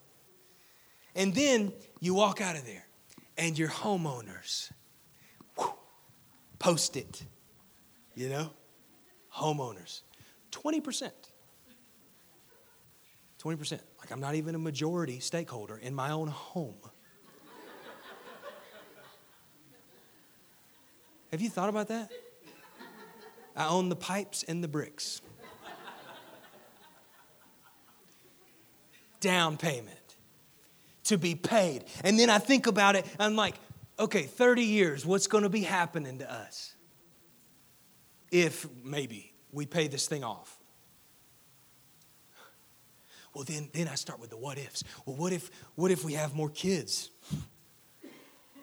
And 1.16 1.36
then 1.36 1.74
you 2.00 2.14
walk 2.14 2.40
out 2.40 2.56
of 2.56 2.66
there 2.66 2.88
and 3.38 3.60
your 3.60 3.68
homeowners 3.68 4.72
post 6.60 6.96
it, 6.96 7.24
you 8.16 8.30
know? 8.30 8.52
Homeowners, 9.36 10.02
20%. 10.52 11.12
20%. 13.42 13.72
Like 14.00 14.12
I'm 14.12 14.20
not 14.20 14.36
even 14.36 14.56
a 14.56 14.60
majority 14.60 15.20
stakeholder 15.20 15.78
in 15.78 15.96
my 15.96 16.12
own 16.12 16.28
home. 16.28 16.76
Have 21.32 21.42
you 21.42 21.50
thought 21.50 21.70
about 21.70 21.88
that? 21.88 22.12
I 23.56 23.68
own 23.68 23.90
the 23.90 23.96
pipes 23.96 24.44
and 24.44 24.64
the 24.64 24.68
bricks. 24.68 25.22
Down 29.22 29.56
payment 29.56 29.98
to 31.06 31.18
be 31.18 31.36
paid. 31.36 31.86
And 32.04 32.20
then 32.20 32.30
I 32.30 32.38
think 32.38 32.68
about 32.68 32.96
it, 32.96 33.06
I'm 33.20 33.36
like, 33.36 33.56
okay, 34.00 34.24
30 34.24 34.64
years, 34.64 35.06
what's 35.06 35.28
going 35.28 35.44
to 35.44 35.50
be 35.50 35.62
happening 35.62 36.20
to 36.20 36.32
us 36.32 36.74
if 38.32 38.66
maybe 38.84 39.31
we 39.52 39.66
pay 39.66 39.88
this 39.88 40.08
thing 40.08 40.24
off? 40.24 40.58
Well, 43.34 43.46
then, 43.46 43.70
then 43.74 43.88
I 43.88 43.96
start 43.96 44.20
with 44.20 44.30
the 44.30 44.38
what 44.38 44.58
ifs. 44.58 44.84
Well, 45.06 45.16
what 45.16 45.32
if, 45.32 45.50
what 45.76 45.92
if 45.92 46.04
we 46.04 46.14
have 46.14 46.36
more 46.36 46.50
kids? 46.50 47.10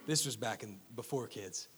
This 0.06 0.26
was 0.26 0.36
back 0.36 0.62
in 0.62 0.78
before 0.94 1.26
kids. 1.26 1.68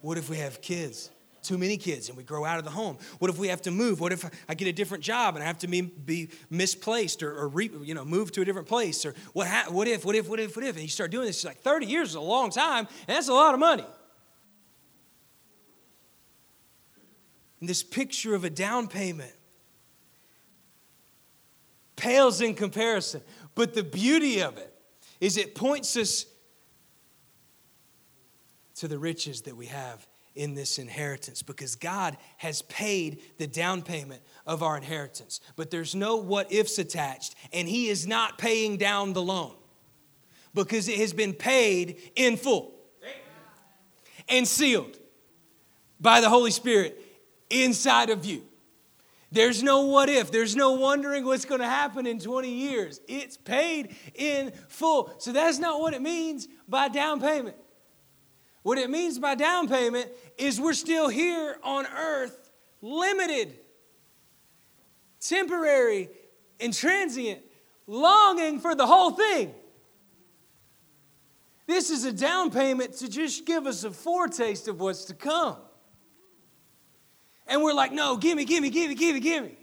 What 0.00 0.18
if 0.18 0.30
we 0.30 0.38
have 0.38 0.60
kids? 0.60 1.10
Too 1.42 1.56
many 1.56 1.76
kids 1.76 2.08
and 2.08 2.16
we 2.18 2.24
grow 2.24 2.44
out 2.44 2.58
of 2.58 2.64
the 2.64 2.70
home. 2.70 2.98
What 3.18 3.30
if 3.30 3.38
we 3.38 3.48
have 3.48 3.62
to 3.62 3.70
move? 3.70 4.00
What 4.00 4.12
if 4.12 4.28
I 4.48 4.54
get 4.54 4.68
a 4.68 4.72
different 4.72 5.04
job 5.04 5.36
and 5.36 5.42
I 5.42 5.46
have 5.46 5.58
to 5.60 5.66
be, 5.66 5.82
be 5.82 6.30
misplaced 6.50 7.22
or, 7.22 7.38
or 7.38 7.48
re, 7.48 7.70
you 7.82 7.94
know 7.94 8.04
move 8.04 8.32
to 8.32 8.42
a 8.42 8.44
different 8.44 8.68
place? 8.68 9.06
Or 9.06 9.14
what, 9.32 9.46
ha- 9.46 9.66
what 9.70 9.88
if? 9.88 10.04
What 10.04 10.14
if? 10.14 10.28
What 10.28 10.40
if? 10.40 10.56
What 10.56 10.64
if? 10.64 10.74
And 10.74 10.82
you 10.82 10.88
start 10.88 11.10
doing 11.10 11.26
this. 11.26 11.36
It's 11.36 11.44
like 11.44 11.60
30 11.60 11.86
years 11.86 12.10
is 12.10 12.14
a 12.16 12.20
long 12.20 12.50
time, 12.50 12.88
and 13.06 13.16
that's 13.16 13.28
a 13.28 13.32
lot 13.32 13.54
of 13.54 13.60
money. 13.60 13.86
This 17.60 17.82
picture 17.82 18.34
of 18.34 18.44
a 18.44 18.50
down 18.50 18.86
payment 18.86 19.32
pales 21.98 22.40
in 22.40 22.54
comparison. 22.54 23.20
But 23.54 23.74
the 23.74 23.82
beauty 23.82 24.40
of 24.40 24.56
it 24.56 24.72
is 25.20 25.36
it 25.36 25.54
points 25.54 25.96
us 25.96 26.24
to 28.76 28.88
the 28.88 28.98
riches 28.98 29.42
that 29.42 29.56
we 29.56 29.66
have 29.66 30.06
in 30.34 30.54
this 30.54 30.78
inheritance 30.78 31.42
because 31.42 31.74
God 31.74 32.16
has 32.36 32.62
paid 32.62 33.20
the 33.38 33.48
down 33.48 33.82
payment 33.82 34.22
of 34.46 34.62
our 34.62 34.76
inheritance. 34.76 35.40
But 35.56 35.72
there's 35.72 35.96
no 35.96 36.16
what 36.16 36.52
ifs 36.52 36.78
attached, 36.78 37.34
and 37.52 37.68
He 37.68 37.88
is 37.88 38.06
not 38.06 38.38
paying 38.38 38.76
down 38.76 39.12
the 39.12 39.22
loan 39.22 39.56
because 40.54 40.88
it 40.88 40.98
has 40.98 41.12
been 41.12 41.34
paid 41.34 42.12
in 42.14 42.36
full 42.36 42.72
and 44.28 44.46
sealed 44.46 44.96
by 46.00 46.20
the 46.20 46.28
Holy 46.28 46.52
Spirit 46.52 47.07
inside 47.50 48.10
of 48.10 48.24
you. 48.24 48.42
There's 49.30 49.62
no 49.62 49.82
what 49.82 50.08
if. 50.08 50.30
There's 50.30 50.56
no 50.56 50.72
wondering 50.72 51.24
what's 51.24 51.44
going 51.44 51.60
to 51.60 51.66
happen 51.66 52.06
in 52.06 52.18
20 52.18 52.50
years. 52.50 53.00
It's 53.08 53.36
paid 53.36 53.94
in 54.14 54.52
full. 54.68 55.12
So 55.18 55.32
that's 55.32 55.58
not 55.58 55.80
what 55.80 55.92
it 55.92 56.00
means 56.00 56.48
by 56.66 56.88
down 56.88 57.20
payment. 57.20 57.56
What 58.62 58.78
it 58.78 58.90
means 58.90 59.18
by 59.18 59.34
down 59.34 59.68
payment 59.68 60.10
is 60.36 60.60
we're 60.60 60.72
still 60.72 61.08
here 61.08 61.58
on 61.62 61.86
earth, 61.86 62.50
limited, 62.80 63.58
temporary, 65.20 66.08
and 66.58 66.72
transient, 66.72 67.40
longing 67.86 68.60
for 68.60 68.74
the 68.74 68.86
whole 68.86 69.10
thing. 69.10 69.54
This 71.66 71.90
is 71.90 72.04
a 72.04 72.12
down 72.12 72.50
payment 72.50 72.94
to 72.94 73.10
just 73.10 73.44
give 73.44 73.66
us 73.66 73.84
a 73.84 73.90
foretaste 73.90 74.68
of 74.68 74.80
what's 74.80 75.04
to 75.06 75.14
come. 75.14 75.58
And 77.48 77.62
we're 77.62 77.72
like, 77.72 77.92
no, 77.92 78.16
give 78.16 78.36
me, 78.36 78.44
give 78.44 78.62
me, 78.62 78.70
give 78.70 78.90
me, 78.90 78.94
give 78.94 79.14
me, 79.14 79.20
give 79.20 79.42
me. 79.42 79.56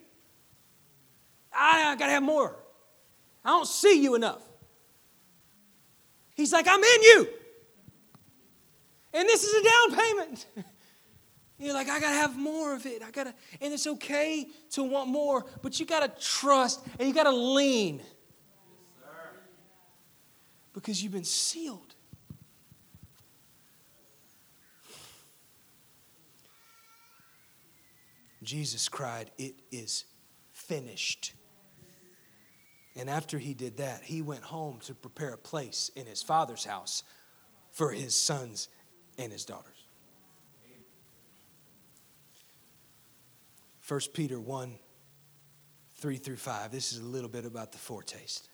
I, 1.54 1.92
I 1.92 1.96
gotta 1.96 2.12
have 2.12 2.24
more. 2.24 2.56
I 3.44 3.50
don't 3.50 3.68
see 3.68 4.02
you 4.02 4.16
enough. 4.16 4.42
He's 6.36 6.52
like, 6.52 6.68
I'm 6.68 6.84
in 6.84 7.04
you. 7.04 7.28
And 9.14 9.30
this 9.30 9.44
is 9.44 9.54
a 9.54 9.64
down 9.64 10.04
payment. 10.04 10.46
You're 11.58 11.74
like, 11.74 11.88
I 11.88 12.00
gotta 12.00 12.16
have 12.16 12.38
more 12.38 12.74
of 12.74 12.86
it. 12.86 13.02
I 13.02 13.12
gotta, 13.12 13.34
and 13.62 13.74
it's 13.74 13.88
okay 13.88 14.48
to 14.72 14.84
want 14.84 15.10
more, 15.10 15.46
but 15.62 15.80
you 15.80 15.86
gotta 15.86 16.12
trust 16.20 16.86
and 17.00 17.08
you 17.08 17.14
gotta 17.14 17.32
lean. 17.32 17.98
Yes, 17.98 18.08
because 20.74 21.02
you've 21.02 21.14
been 21.14 21.24
sealed. 21.24 21.95
Jesus 28.46 28.88
cried, 28.88 29.32
It 29.38 29.56
is 29.72 30.06
finished. 30.54 31.34
And 32.96 33.10
after 33.10 33.38
he 33.38 33.54
did 33.54 33.78
that, 33.78 34.02
he 34.04 34.22
went 34.22 34.44
home 34.44 34.80
to 34.86 34.94
prepare 34.94 35.34
a 35.34 35.38
place 35.38 35.92
in 35.96 36.06
his 36.06 36.24
father's 36.24 36.64
house 36.64 37.04
for 37.72 37.92
his 37.92 38.16
sons 38.16 38.70
and 39.18 39.32
his 39.32 39.44
daughters. 39.44 39.86
1 43.88 44.00
Peter 44.14 44.40
1 44.40 44.80
3 45.98 46.18
through 46.18 46.36
5. 46.36 46.72
This 46.72 46.92
is 46.92 47.00
a 47.00 47.06
little 47.06 47.30
bit 47.30 47.46
about 47.46 47.72
the 47.72 47.78
foretaste. 47.78 48.50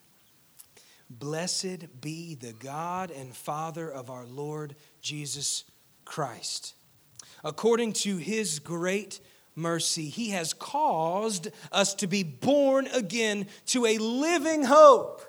Blessed 1.10 2.02
be 2.02 2.36
the 2.36 2.54
God 2.54 3.12
and 3.12 3.36
Father 3.36 3.90
of 3.90 4.10
our 4.10 4.26
Lord 4.26 4.76
Jesus 5.02 5.66
Christ. 6.06 6.76
According 7.44 7.94
to 7.94 8.18
his 8.18 8.60
great 8.60 9.20
mercy, 9.56 10.10
he 10.10 10.30
has 10.30 10.54
caused 10.54 11.50
us 11.72 11.94
to 11.96 12.08
be 12.08 12.24
born 12.24 12.88
again 12.88 13.48
to 13.68 13.86
a 13.86 13.98
living 13.98 14.64
hope. 14.64 15.22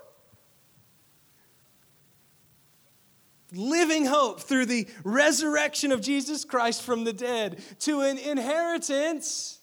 Living 3.51 4.05
hope 4.05 4.41
through 4.41 4.65
the 4.65 4.87
resurrection 5.03 5.91
of 5.91 6.01
Jesus 6.01 6.43
Christ 6.43 6.81
from 6.81 7.03
the 7.03 7.13
dead 7.13 7.61
to 7.81 8.01
an 8.01 8.17
inheritance 8.17 9.59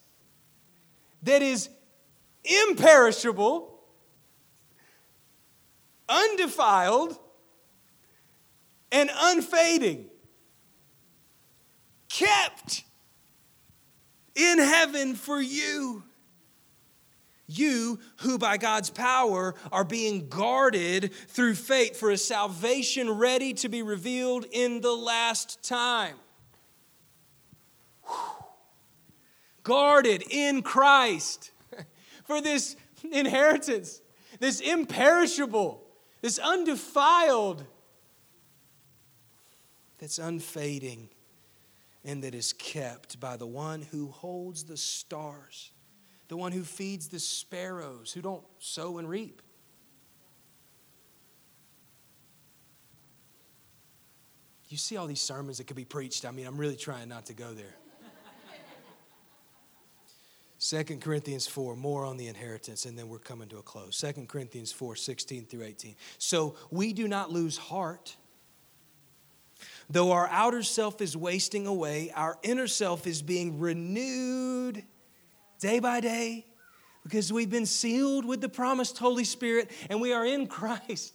that 1.22 1.42
is 1.42 1.68
imperishable, 2.44 3.80
undefiled, 6.08 7.18
and 8.92 9.10
unfading, 9.12 10.06
kept 12.08 12.84
in 14.34 14.58
heaven 14.58 15.14
for 15.14 15.40
you. 15.40 16.04
You 17.46 17.98
who 18.18 18.38
by 18.38 18.58
God's 18.58 18.90
power 18.90 19.56
are 19.72 19.82
being 19.82 20.28
guarded 20.28 21.12
through 21.28 21.54
faith 21.54 21.96
for 21.96 22.10
a 22.10 22.16
salvation 22.16 23.10
ready 23.10 23.54
to 23.54 23.68
be 23.68 23.82
revealed 23.82 24.46
in 24.52 24.80
the 24.80 24.92
last 24.92 25.60
time. 25.64 26.14
Whew. 28.04 28.14
Guarded 29.64 30.22
in 30.30 30.62
Christ 30.62 31.50
for 32.24 32.40
this 32.40 32.76
inheritance, 33.10 34.00
this 34.38 34.60
imperishable, 34.60 35.82
this 36.22 36.38
undefiled, 36.38 37.64
that's 39.98 40.18
unfading 40.18 41.10
and 42.04 42.22
that 42.22 42.34
is 42.34 42.52
kept 42.52 43.20
by 43.20 43.36
the 43.36 43.46
one 43.46 43.82
who 43.82 44.08
holds 44.08 44.64
the 44.64 44.76
stars, 44.76 45.72
the 46.28 46.36
one 46.36 46.52
who 46.52 46.62
feeds 46.62 47.08
the 47.08 47.18
sparrows 47.18 48.12
who 48.12 48.22
don't 48.22 48.44
sow 48.58 48.98
and 48.98 49.08
reap. 49.08 49.42
You 54.68 54.76
see 54.76 54.96
all 54.96 55.08
these 55.08 55.20
sermons 55.20 55.58
that 55.58 55.66
could 55.66 55.76
be 55.76 55.84
preached. 55.84 56.24
I 56.24 56.30
mean, 56.30 56.46
I'm 56.46 56.56
really 56.56 56.76
trying 56.76 57.08
not 57.08 57.26
to 57.26 57.32
go 57.32 57.52
there. 57.52 57.74
2 60.60 60.84
Corinthians 60.98 61.46
4, 61.46 61.74
more 61.74 62.04
on 62.04 62.18
the 62.18 62.28
inheritance, 62.28 62.84
and 62.84 62.96
then 62.96 63.08
we're 63.08 63.18
coming 63.18 63.48
to 63.48 63.56
a 63.58 63.62
close. 63.62 63.98
2 63.98 64.26
Corinthians 64.26 64.70
4, 64.70 64.94
16 64.94 65.46
through 65.46 65.62
18. 65.62 65.96
So 66.18 66.55
we 66.70 66.92
do 66.92 67.09
not 67.09 67.32
lose 67.32 67.57
heart. 67.57 68.14
Though 69.91 70.12
our 70.12 70.28
outer 70.28 70.62
self 70.62 71.01
is 71.01 71.16
wasting 71.16 71.66
away, 71.66 72.12
our 72.14 72.38
inner 72.45 72.68
self 72.68 73.09
is 73.09 73.22
being 73.22 73.59
renewed 73.59 74.84
day 75.59 75.80
by 75.80 75.99
day 75.99 76.47
because 77.03 77.32
we've 77.32 77.51
been 77.51 77.66
sealed 77.66 78.24
with 78.24 78.41
the 78.41 78.49
promised 78.49 78.99
Holy 78.99 79.24
Spirit 79.24 79.68
and 79.91 80.01
we 80.01 80.12
are 80.12 80.24
in 80.24 80.47
Christ. 80.49 81.12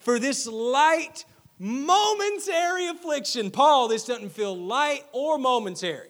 For 0.00 0.18
this 0.18 0.46
light, 0.46 1.26
momentary 1.58 2.86
affliction, 2.86 3.50
Paul, 3.50 3.88
this 3.88 4.06
doesn't 4.06 4.32
feel 4.32 4.56
light 4.56 5.04
or 5.12 5.36
momentary. 5.36 6.08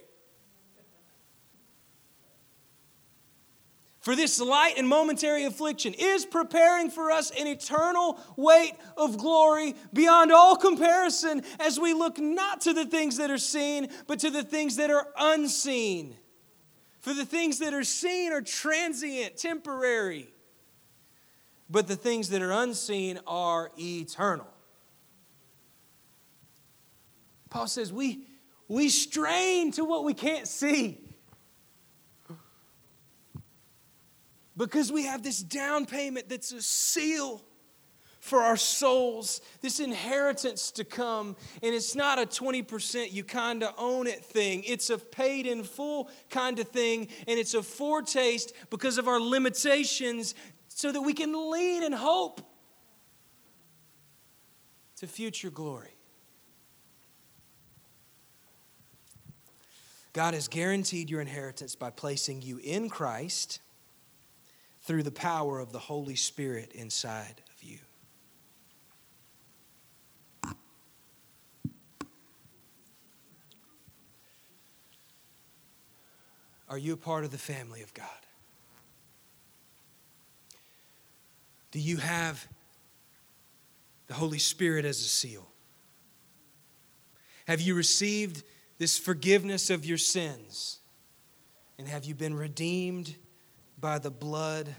For 4.09 4.17
this 4.17 4.41
light 4.41 4.79
and 4.79 4.89
momentary 4.89 5.45
affliction 5.45 5.93
is 5.93 6.25
preparing 6.25 6.89
for 6.89 7.11
us 7.11 7.31
an 7.39 7.47
eternal 7.47 8.19
weight 8.39 8.73
of 8.97 9.19
glory 9.19 9.75
beyond 9.93 10.33
all 10.33 10.57
comparison 10.57 11.43
as 11.61 11.79
we 11.79 11.93
look 11.93 12.17
not 12.17 12.63
to 12.63 12.73
the 12.73 12.87
things 12.87 13.19
that 13.19 13.31
are 13.31 13.37
seen, 13.37 13.89
but 14.07 14.19
to 14.21 14.31
the 14.31 14.43
things 14.43 14.77
that 14.77 14.89
are 14.89 15.09
unseen. 15.19 16.17
For 17.01 17.13
the 17.13 17.27
things 17.27 17.59
that 17.59 17.75
are 17.75 17.85
seen 17.85 18.33
are 18.33 18.41
transient, 18.41 19.37
temporary, 19.37 20.31
but 21.69 21.87
the 21.87 21.95
things 21.95 22.31
that 22.31 22.41
are 22.41 22.63
unseen 22.63 23.21
are 23.27 23.71
eternal. 23.79 24.49
Paul 27.51 27.67
says, 27.67 27.93
We, 27.93 28.25
we 28.69 28.89
strain 28.89 29.71
to 29.73 29.85
what 29.85 30.03
we 30.03 30.15
can't 30.15 30.49
see. 30.49 31.08
Because 34.59 34.91
we 34.91 35.05
have 35.05 35.23
this 35.23 35.41
down 35.41 35.87
payment 35.87 36.29
that's 36.29 36.51
a 36.51 36.61
seal 36.61 37.43
for 38.19 38.41
our 38.41 38.57
souls, 38.57 39.41
this 39.63 39.79
inheritance 39.79 40.73
to 40.73 40.85
come. 40.85 41.37
And 41.63 41.73
it's 41.75 41.95
not 41.95 42.19
a 42.19 42.27
20% 42.27 43.13
you 43.13 43.23
kind 43.23 43.63
of 43.63 43.73
own 43.79 44.09
it 44.09 44.25
thing, 44.25 44.65
it's 44.67 44.91
a 44.91 44.99
paid 44.99 45.47
in 45.47 45.63
full 45.63 46.11
kind 46.29 46.59
of 46.59 46.69
thing. 46.69 47.07
And 47.29 47.39
it's 47.39 47.55
a 47.55 47.63
foretaste 47.63 48.53
because 48.69 48.99
of 48.99 49.07
our 49.07 49.21
limitations 49.21 50.35
so 50.67 50.91
that 50.91 51.01
we 51.01 51.15
can 51.15 51.51
lead 51.51 51.85
and 51.85 51.95
hope 51.95 52.41
to 54.97 55.07
future 55.07 55.51
glory. 55.51 55.95
God 60.13 60.35
has 60.35 60.49
guaranteed 60.49 61.09
your 61.09 61.21
inheritance 61.21 61.77
by 61.77 61.91
placing 61.91 62.43
you 62.43 62.59
in 62.59 62.89
Christ 62.89 63.61
through 64.89 65.03
the 65.03 65.11
power 65.11 65.61
of 65.61 65.71
the 65.71 65.79
Holy 65.79 66.17
Spirit 66.17 66.73
inside 66.73 67.43
of 67.55 67.63
you. 67.63 67.79
Are 76.71 76.79
you 76.79 76.95
a 76.95 76.97
part 76.97 77.25
of 77.25 77.31
the 77.33 77.37
family 77.37 77.83
of 77.83 77.93
God? 77.93 78.07
Do 81.71 81.81
you 81.81 81.99
have 81.99 82.49
the 84.07 84.15
Holy 84.15 84.39
Spirit 84.39 84.87
as 84.87 85.01
a 85.01 85.05
seal? 85.05 85.47
Have 87.47 87.61
you 87.61 87.75
received 87.75 88.43
this 88.79 88.97
forgiveness 88.97 89.69
of 89.69 89.85
your 89.85 89.99
sins? 89.99 90.79
And 91.79 91.87
have 91.87 92.07
you 92.07 92.15
been 92.15 92.33
redeemed 92.33 93.17
by 93.81 93.99
the 93.99 94.11
blood 94.11 94.75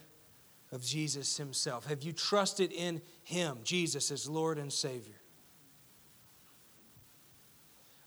of 0.71 0.83
Jesus 0.83 1.37
Himself? 1.37 1.85
Have 1.87 2.03
you 2.03 2.13
trusted 2.13 2.71
in 2.71 3.01
Him, 3.23 3.59
Jesus, 3.63 4.11
as 4.11 4.27
Lord 4.29 4.57
and 4.57 4.71
Savior? 4.71 5.15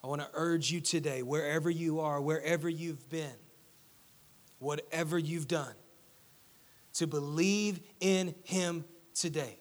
I 0.05 0.09
want 0.09 0.20
to 0.20 0.28
urge 0.34 0.70
you 0.70 0.80
today, 0.80 1.22
wherever 1.22 1.70
you 1.70 2.01
are, 2.01 2.20
wherever 2.20 2.68
you've 2.68 3.09
been, 3.09 3.36
whatever 4.59 5.18
you've 5.18 5.49
done, 5.49 5.74
to 6.95 7.07
believe 7.07 7.80
in 8.01 8.34
Him 8.45 8.84
today. 9.14 9.59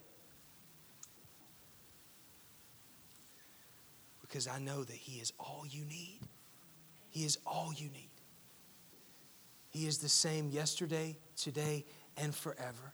Because 4.21 4.47
I 4.47 4.59
know 4.59 4.83
that 4.83 4.95
He 4.95 5.19
is 5.19 5.31
all 5.39 5.63
you 5.69 5.85
need. 5.85 6.21
He 7.09 7.25
is 7.25 7.37
all 7.45 7.71
you 7.75 7.89
need. 7.89 8.10
He 9.71 9.87
is 9.87 9.99
the 9.99 10.09
same 10.09 10.49
yesterday, 10.49 11.17
today, 11.37 11.85
and 12.17 12.35
forever. 12.35 12.93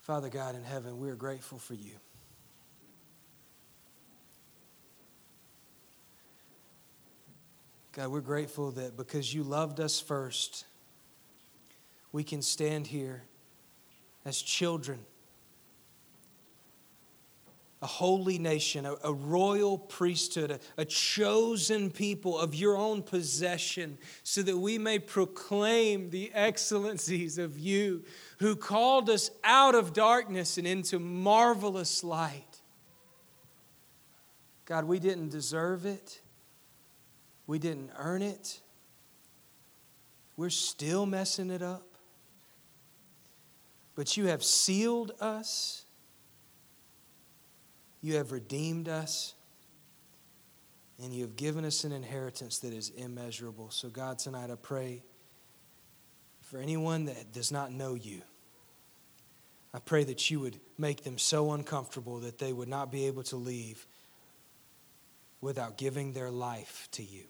Father 0.00 0.28
God 0.28 0.54
in 0.54 0.62
heaven, 0.62 0.98
we 0.98 1.10
are 1.10 1.16
grateful 1.16 1.58
for 1.58 1.74
you. 1.74 1.94
God, 7.90 8.08
we're 8.08 8.20
grateful 8.20 8.70
that 8.72 8.96
because 8.96 9.34
you 9.34 9.42
loved 9.42 9.80
us 9.80 10.00
first, 10.00 10.64
we 12.12 12.22
can 12.22 12.40
stand 12.40 12.86
here 12.86 13.24
as 14.24 14.40
children 14.40 15.00
a 17.82 17.86
holy 17.86 18.38
nation, 18.38 18.86
a, 18.86 18.94
a 19.02 19.12
royal 19.12 19.76
priesthood, 19.76 20.52
a, 20.52 20.60
a 20.78 20.84
chosen 20.84 21.90
people 21.90 22.38
of 22.38 22.54
your 22.54 22.76
own 22.76 23.02
possession, 23.02 23.98
so 24.22 24.40
that 24.40 24.56
we 24.56 24.78
may 24.78 25.00
proclaim 25.00 26.08
the 26.10 26.30
excellencies 26.32 27.38
of 27.38 27.58
you 27.58 28.04
who 28.38 28.54
called 28.54 29.10
us 29.10 29.32
out 29.42 29.74
of 29.74 29.92
darkness 29.92 30.58
and 30.58 30.66
into 30.66 31.00
marvelous 31.00 32.04
light. 32.04 32.60
God, 34.64 34.84
we 34.84 35.00
didn't 35.00 35.30
deserve 35.30 35.84
it. 35.84 36.20
We 37.48 37.58
didn't 37.58 37.90
earn 37.98 38.22
it. 38.22 38.60
We're 40.36 40.50
still 40.50 41.04
messing 41.04 41.50
it 41.50 41.62
up. 41.62 41.86
But 43.96 44.16
you 44.16 44.28
have 44.28 44.42
sealed 44.44 45.12
us 45.20 45.81
you 48.02 48.16
have 48.16 48.32
redeemed 48.32 48.88
us, 48.88 49.34
and 51.02 51.14
you 51.14 51.22
have 51.22 51.36
given 51.36 51.64
us 51.64 51.84
an 51.84 51.92
inheritance 51.92 52.58
that 52.58 52.72
is 52.72 52.90
immeasurable. 52.90 53.70
So, 53.70 53.88
God, 53.88 54.18
tonight 54.18 54.50
I 54.50 54.56
pray 54.56 55.02
for 56.42 56.58
anyone 56.58 57.06
that 57.06 57.32
does 57.32 57.50
not 57.50 57.72
know 57.72 57.94
you. 57.94 58.22
I 59.72 59.78
pray 59.78 60.04
that 60.04 60.30
you 60.30 60.40
would 60.40 60.60
make 60.76 61.02
them 61.02 61.16
so 61.16 61.52
uncomfortable 61.52 62.20
that 62.20 62.38
they 62.38 62.52
would 62.52 62.68
not 62.68 62.92
be 62.92 63.06
able 63.06 63.22
to 63.24 63.36
leave 63.36 63.86
without 65.40 65.78
giving 65.78 66.12
their 66.12 66.30
life 66.30 66.88
to 66.92 67.02
you. 67.02 67.24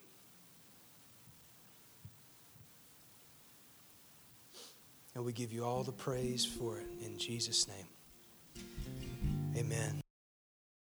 And 5.15 5.25
we 5.25 5.33
give 5.33 5.53
you 5.53 5.65
all 5.65 5.83
the 5.83 5.93
praise 5.93 6.45
for 6.45 6.79
it 6.79 6.87
in 7.05 7.19
Jesus' 7.19 7.69
name. 7.69 7.87
Amen. 9.57 10.02